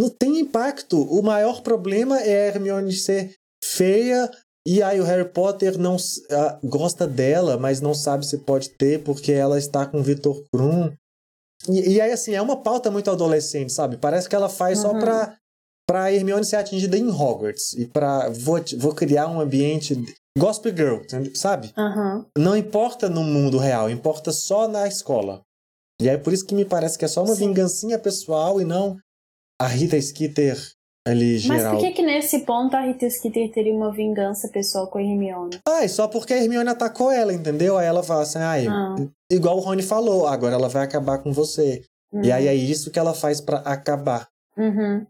não 0.00 0.08
tem 0.10 0.40
impacto. 0.40 1.00
O 1.02 1.22
maior 1.22 1.62
problema 1.62 2.20
é 2.20 2.44
a 2.44 2.46
Hermione 2.48 2.92
ser 2.92 3.32
feia 3.62 4.30
e 4.66 4.82
aí 4.82 5.00
o 5.00 5.04
Harry 5.04 5.28
Potter 5.28 5.78
não 5.78 5.96
ah, 6.30 6.58
gosta 6.62 7.06
dela, 7.06 7.56
mas 7.56 7.80
não 7.80 7.94
sabe 7.94 8.26
se 8.26 8.38
pode 8.38 8.70
ter 8.70 9.02
porque 9.02 9.32
ela 9.32 9.58
está 9.58 9.86
com 9.86 10.00
o 10.00 10.02
Victor 10.02 10.42
Krum. 10.52 10.92
E, 11.68 11.94
e 11.94 12.00
aí, 12.00 12.12
assim, 12.12 12.34
é 12.34 12.40
uma 12.42 12.62
pauta 12.62 12.90
muito 12.90 13.10
adolescente, 13.10 13.72
sabe? 13.72 13.96
Parece 13.96 14.28
que 14.28 14.34
ela 14.34 14.48
faz 14.48 14.78
só 14.78 14.92
Uhum. 14.92 15.00
pra, 15.00 15.36
pra 15.86 16.12
Hermione 16.12 16.44
ser 16.44 16.56
atingida 16.56 16.96
em 16.96 17.08
Hogwarts. 17.08 17.74
E 17.74 17.86
pra... 17.86 18.28
Vou, 18.30 18.58
vou 18.78 18.94
criar 18.94 19.28
um 19.28 19.40
ambiente... 19.40 19.96
Gospel 20.38 20.74
Girl, 20.76 20.98
sabe? 21.34 21.72
Aham. 21.76 22.24
não 22.38 22.56
importa 22.56 23.08
no 23.08 23.24
mundo 23.24 23.58
real, 23.58 23.90
importa 23.90 24.30
só 24.30 24.68
na 24.68 24.86
escola. 24.86 25.42
E 26.00 26.08
é 26.08 26.16
por 26.16 26.32
isso 26.32 26.46
que 26.46 26.54
me 26.54 26.64
parece 26.64 26.96
que 26.96 27.04
é 27.04 27.08
só 27.08 27.24
uma 27.24 27.34
Sim. 27.34 27.48
vingancinha 27.48 27.98
pessoal 27.98 28.60
e 28.60 28.64
não 28.64 28.96
a 29.60 29.66
Rita 29.66 30.00
Skeeter 30.00 30.56
ali 31.06 31.32
Mas 31.34 31.42
geral. 31.42 31.72
por 31.74 31.80
que 31.80 31.92
que 31.92 32.02
nesse 32.02 32.40
ponto 32.40 32.76
a 32.76 32.80
Rita 32.82 33.08
Skeeter 33.08 33.50
teria 33.52 33.74
uma 33.74 33.90
vingança 33.92 34.48
pessoal 34.48 34.86
com 34.86 34.98
a 34.98 35.02
Hermione? 35.02 35.58
Ai, 35.66 35.88
só 35.88 36.06
porque 36.08 36.34
a 36.34 36.36
Hermione 36.42 36.68
atacou 36.68 37.10
ela, 37.10 37.32
entendeu? 37.32 37.78
Aí 37.78 37.86
ela 37.86 38.02
fala 38.02 38.22
assim, 38.22 38.38
ai, 38.38 38.66
Ah. 38.68 38.96
igual 39.30 39.56
o 39.56 39.60
Rony 39.60 39.82
falou, 39.82 40.26
agora 40.26 40.54
ela 40.54 40.68
vai 40.68 40.84
acabar 40.84 41.18
com 41.18 41.32
você. 41.32 41.82
Uhum. 42.12 42.22
E 42.24 42.32
aí 42.32 42.46
é 42.48 42.54
isso 42.54 42.90
que 42.90 42.98
ela 42.98 43.14
faz 43.14 43.40
pra 43.40 43.58
acabar. 43.58 44.28
Uhum. 44.56 45.06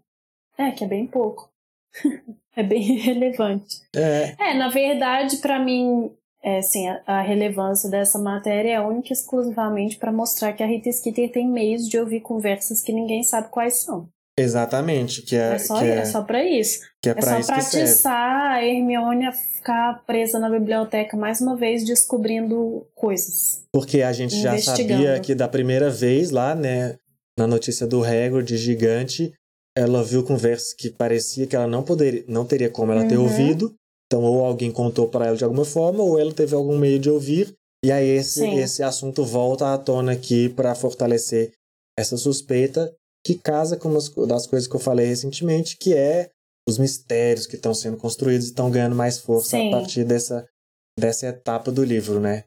É, 0.59 0.70
que 0.70 0.85
é 0.85 0.87
bem 0.87 1.07
pouco. 1.07 1.48
é 2.55 2.62
bem 2.62 2.83
relevante. 2.98 3.83
É, 3.96 4.35
É, 4.38 4.55
na 4.55 4.68
verdade, 4.68 5.38
pra 5.38 5.59
mim, 5.59 6.12
é, 6.42 6.59
assim, 6.59 6.87
a, 6.88 7.00
a 7.07 7.20
relevância 7.22 7.88
dessa 7.90 8.18
matéria 8.18 8.74
é 8.74 8.81
única 8.81 9.09
e 9.11 9.12
exclusivamente 9.12 9.96
pra 9.96 10.12
mostrar 10.12 10.53
que 10.53 10.62
a 10.62 10.66
Rita 10.66 10.90
Skeeter 10.92 11.33
tem 11.33 11.48
meios 11.48 11.88
de 11.88 11.98
ouvir 11.98 12.20
conversas 12.20 12.83
que 12.83 12.92
ninguém 12.92 13.22
sabe 13.22 13.48
quais 13.48 13.83
são. 13.83 14.09
Exatamente, 14.38 15.22
que 15.22 15.36
é, 15.36 15.54
É 15.54 15.58
só, 15.58 15.78
que 15.78 15.84
é, 15.84 15.98
é 15.98 16.04
só 16.04 16.22
pra 16.22 16.44
isso. 16.44 16.80
que 17.02 17.08
é 17.10 17.12
É 17.16 17.20
só 17.22 17.38
isso 17.38 18.02
pra 18.02 18.54
a 18.54 18.64
Hermione 18.64 19.26
a 19.26 19.32
ficar 19.32 20.02
presa 20.06 20.38
na 20.38 20.48
biblioteca 20.48 21.16
mais 21.16 21.40
uma 21.40 21.56
vez 21.56 21.84
descobrindo 21.84 22.86
coisas. 22.94 23.62
Porque 23.72 24.02
a 24.02 24.12
gente 24.12 24.40
já 24.40 24.56
sabia 24.58 25.18
que 25.20 25.34
da 25.34 25.48
primeira 25.48 25.90
vez 25.90 26.30
lá, 26.30 26.54
né, 26.54 26.96
na 27.38 27.46
notícia 27.46 27.86
do 27.86 28.02
Hagrid 28.04 28.56
gigante, 28.56 29.32
ela 29.76 30.02
viu 30.02 30.24
conversas 30.24 30.74
que 30.74 30.90
parecia 30.90 31.46
que 31.46 31.54
ela 31.56 31.66
não 31.66 31.82
poderia, 31.82 32.24
não 32.26 32.44
teria 32.44 32.70
como 32.70 32.92
ela 32.92 33.04
ter 33.04 33.16
Uhum. 33.16 33.24
ouvido. 33.24 33.74
Então, 34.06 34.24
ou 34.24 34.44
alguém 34.44 34.72
contou 34.72 35.06
para 35.06 35.26
ela 35.28 35.36
de 35.36 35.44
alguma 35.44 35.64
forma, 35.64 36.02
ou 36.02 36.18
ela 36.18 36.32
teve 36.32 36.54
algum 36.54 36.76
meio 36.76 36.98
de 36.98 37.08
ouvir. 37.08 37.54
E 37.84 37.92
aí 37.92 38.08
esse, 38.08 38.40
Sim. 38.40 38.58
esse 38.58 38.82
assunto 38.82 39.24
volta 39.24 39.72
à 39.72 39.78
tona 39.78 40.12
aqui 40.12 40.48
para 40.48 40.74
fortalecer 40.74 41.52
essa 41.98 42.16
suspeita 42.16 42.92
que 43.24 43.35
casa 43.35 43.76
com 43.76 43.88
umas 43.88 44.09
das 44.09 44.46
coisas 44.46 44.68
que 44.68 44.74
eu 44.74 44.80
falei 44.80 45.06
recentemente, 45.06 45.76
que 45.76 45.94
é 45.94 46.30
os 46.68 46.78
mistérios 46.78 47.46
que 47.46 47.56
estão 47.56 47.74
sendo 47.74 47.96
construídos 47.96 48.46
e 48.46 48.50
estão 48.50 48.70
ganhando 48.70 48.96
mais 48.96 49.18
força 49.18 49.56
Sim. 49.56 49.68
a 49.68 49.78
partir 49.78 50.04
dessa, 50.04 50.46
dessa 50.98 51.26
etapa 51.26 51.70
do 51.70 51.85
livro, 51.85 52.20
né? 52.20 52.44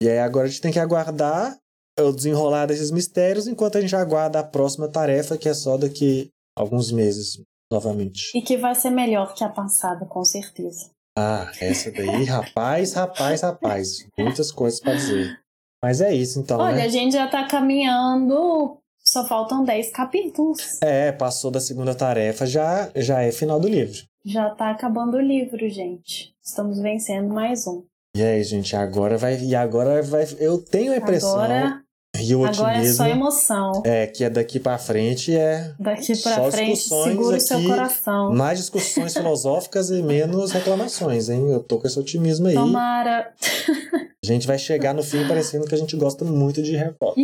E 0.00 0.08
aí 0.08 0.18
agora 0.18 0.46
a 0.46 0.50
gente 0.50 0.60
tem 0.60 0.72
que 0.72 0.78
aguardar 0.78 1.56
o 1.98 2.12
desenrolar 2.12 2.66
desses 2.66 2.90
mistérios 2.90 3.46
enquanto 3.46 3.78
a 3.78 3.80
gente 3.80 3.94
aguarda 3.94 4.40
a 4.40 4.44
próxima 4.44 4.88
tarefa, 4.88 5.38
que 5.38 5.48
é 5.48 5.54
só 5.54 5.76
daqui 5.76 6.30
alguns 6.56 6.90
meses, 6.90 7.40
novamente. 7.70 8.36
E 8.36 8.42
que 8.42 8.56
vai 8.56 8.74
ser 8.74 8.90
melhor 8.90 9.34
que 9.34 9.44
a 9.44 9.48
passada, 9.48 10.04
com 10.06 10.24
certeza. 10.24 10.90
Ah, 11.16 11.50
essa 11.60 11.92
daí, 11.92 12.24
rapaz, 12.26 12.92
rapaz, 12.92 13.42
rapaz. 13.42 14.06
Muitas 14.18 14.50
coisas 14.50 14.80
pra 14.80 14.94
dizer. 14.94 15.38
Mas 15.82 16.00
é 16.00 16.14
isso 16.14 16.40
então, 16.40 16.58
Olha, 16.58 16.76
né? 16.76 16.84
a 16.84 16.88
gente 16.88 17.12
já 17.12 17.28
tá 17.28 17.46
caminhando, 17.46 18.78
só 19.06 19.26
faltam 19.26 19.62
10 19.64 19.92
capítulos. 19.92 20.80
É, 20.82 21.12
passou 21.12 21.50
da 21.50 21.60
segunda 21.60 21.94
tarefa, 21.94 22.46
já, 22.46 22.90
já 22.96 23.20
é 23.22 23.30
final 23.30 23.60
do 23.60 23.68
livro. 23.68 23.98
Já 24.24 24.50
tá 24.50 24.70
acabando 24.70 25.18
o 25.18 25.20
livro, 25.20 25.68
gente. 25.68 26.34
Estamos 26.42 26.80
vencendo 26.80 27.28
mais 27.32 27.66
um. 27.66 27.82
E 28.16 28.22
aí, 28.22 28.42
gente, 28.42 28.74
agora 28.74 29.18
vai. 29.18 29.38
E 29.38 29.54
agora 29.54 30.02
vai. 30.02 30.26
Eu 30.38 30.58
tenho 30.58 30.92
a 30.92 30.96
impressão 30.96 31.34
Agora, 31.34 31.82
e 32.18 32.34
o 32.34 32.44
agora 32.46 32.74
é 32.74 32.78
otimismo 32.78 32.96
só 32.96 33.06
emoção. 33.06 33.82
é 33.84 34.06
que 34.06 34.24
é 34.24 34.30
daqui 34.30 34.60
pra 34.60 34.78
frente 34.78 35.36
é 35.36 35.74
Daqui 35.78 36.16
pra 36.22 36.50
frente, 36.50 36.76
segura 36.76 37.36
o 37.36 37.40
seu 37.40 37.62
coração. 37.64 38.32
mais 38.32 38.58
discussões 38.60 39.12
filosóficas 39.18 39.90
e 39.90 40.00
menos 40.00 40.52
reclamações, 40.52 41.28
hein? 41.28 41.50
Eu 41.50 41.60
tô 41.60 41.78
com 41.78 41.86
esse 41.86 41.98
otimismo 41.98 42.46
aí. 42.46 42.54
Tomara. 42.54 43.32
A 44.24 44.26
gente 44.26 44.46
vai 44.46 44.58
chegar 44.58 44.94
no 44.94 45.02
fim 45.02 45.28
parecendo 45.28 45.66
que 45.66 45.74
a 45.74 45.78
gente 45.78 45.94
gosta 45.96 46.24
muito 46.24 46.62
de 46.62 46.74
Harry 46.76 46.94
Potter. 46.98 47.22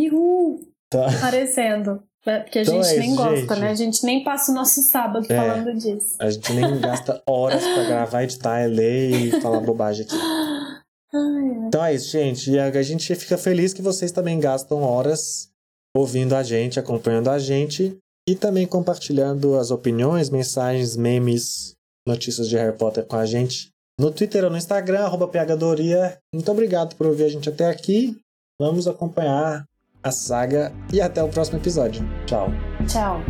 Tá. 0.91 1.07
Parecendo. 1.21 2.03
É, 2.25 2.39
Porque 2.41 2.59
a 2.59 2.61
Então 2.61 2.83
gente 2.83 2.93
é 2.95 2.99
nem 2.99 3.07
isso, 3.13 3.17
gosta, 3.17 3.35
gente. 3.37 3.59
né? 3.59 3.69
A 3.69 3.73
gente 3.73 4.05
nem 4.05 4.23
passa 4.23 4.51
o 4.51 4.55
nosso 4.55 4.81
sábado 4.83 5.25
É. 5.27 5.35
falando 5.35 5.73
disso. 5.75 6.15
A 6.19 6.29
gente 6.29 6.53
nem 6.53 6.79
gasta 6.79 7.19
horas 7.27 7.63
pra 7.63 7.83
gravar, 7.85 8.23
editar, 8.23 8.67
ler 8.69 9.09
e 9.11 9.41
falar 9.41 9.59
bobagem 9.61 10.05
aqui. 10.05 10.15
Ai, 11.13 11.67
Então 11.67 11.83
é 11.83 11.95
isso, 11.95 12.11
gente. 12.11 12.51
E 12.51 12.59
a 12.59 12.81
gente 12.83 13.15
fica 13.15 13.37
feliz 13.37 13.73
que 13.73 13.81
vocês 13.81 14.11
também 14.11 14.39
gastam 14.39 14.83
horas 14.83 15.49
ouvindo 15.95 16.35
a 16.35 16.43
gente, 16.43 16.79
acompanhando 16.79 17.29
a 17.29 17.39
gente 17.39 17.97
e 18.29 18.35
também 18.35 18.67
compartilhando 18.67 19.57
as 19.57 19.71
opiniões, 19.71 20.29
mensagens, 20.29 20.95
memes, 20.95 21.73
notícias 22.07 22.47
de 22.47 22.55
Harry 22.55 22.77
Potter 22.77 23.05
com 23.05 23.15
a 23.15 23.25
gente 23.25 23.69
no 23.99 24.09
Twitter 24.11 24.43
ou 24.43 24.49
no 24.49 24.57
Instagram, 24.57 25.01
arroba 25.05 25.27
PHDoria. 25.27 26.17
Muito 26.33 26.51
obrigado 26.51 26.95
por 26.95 27.07
ouvir 27.07 27.23
a 27.25 27.29
gente 27.29 27.49
até 27.49 27.67
aqui. 27.69 28.17
Vamos 28.59 28.87
acompanhar 28.87 29.63
a 30.03 30.11
saga 30.11 30.71
e 30.91 31.01
até 31.01 31.23
o 31.23 31.29
próximo 31.29 31.57
episódio. 31.57 32.03
Tchau. 32.25 32.49
tchau. 32.87 33.21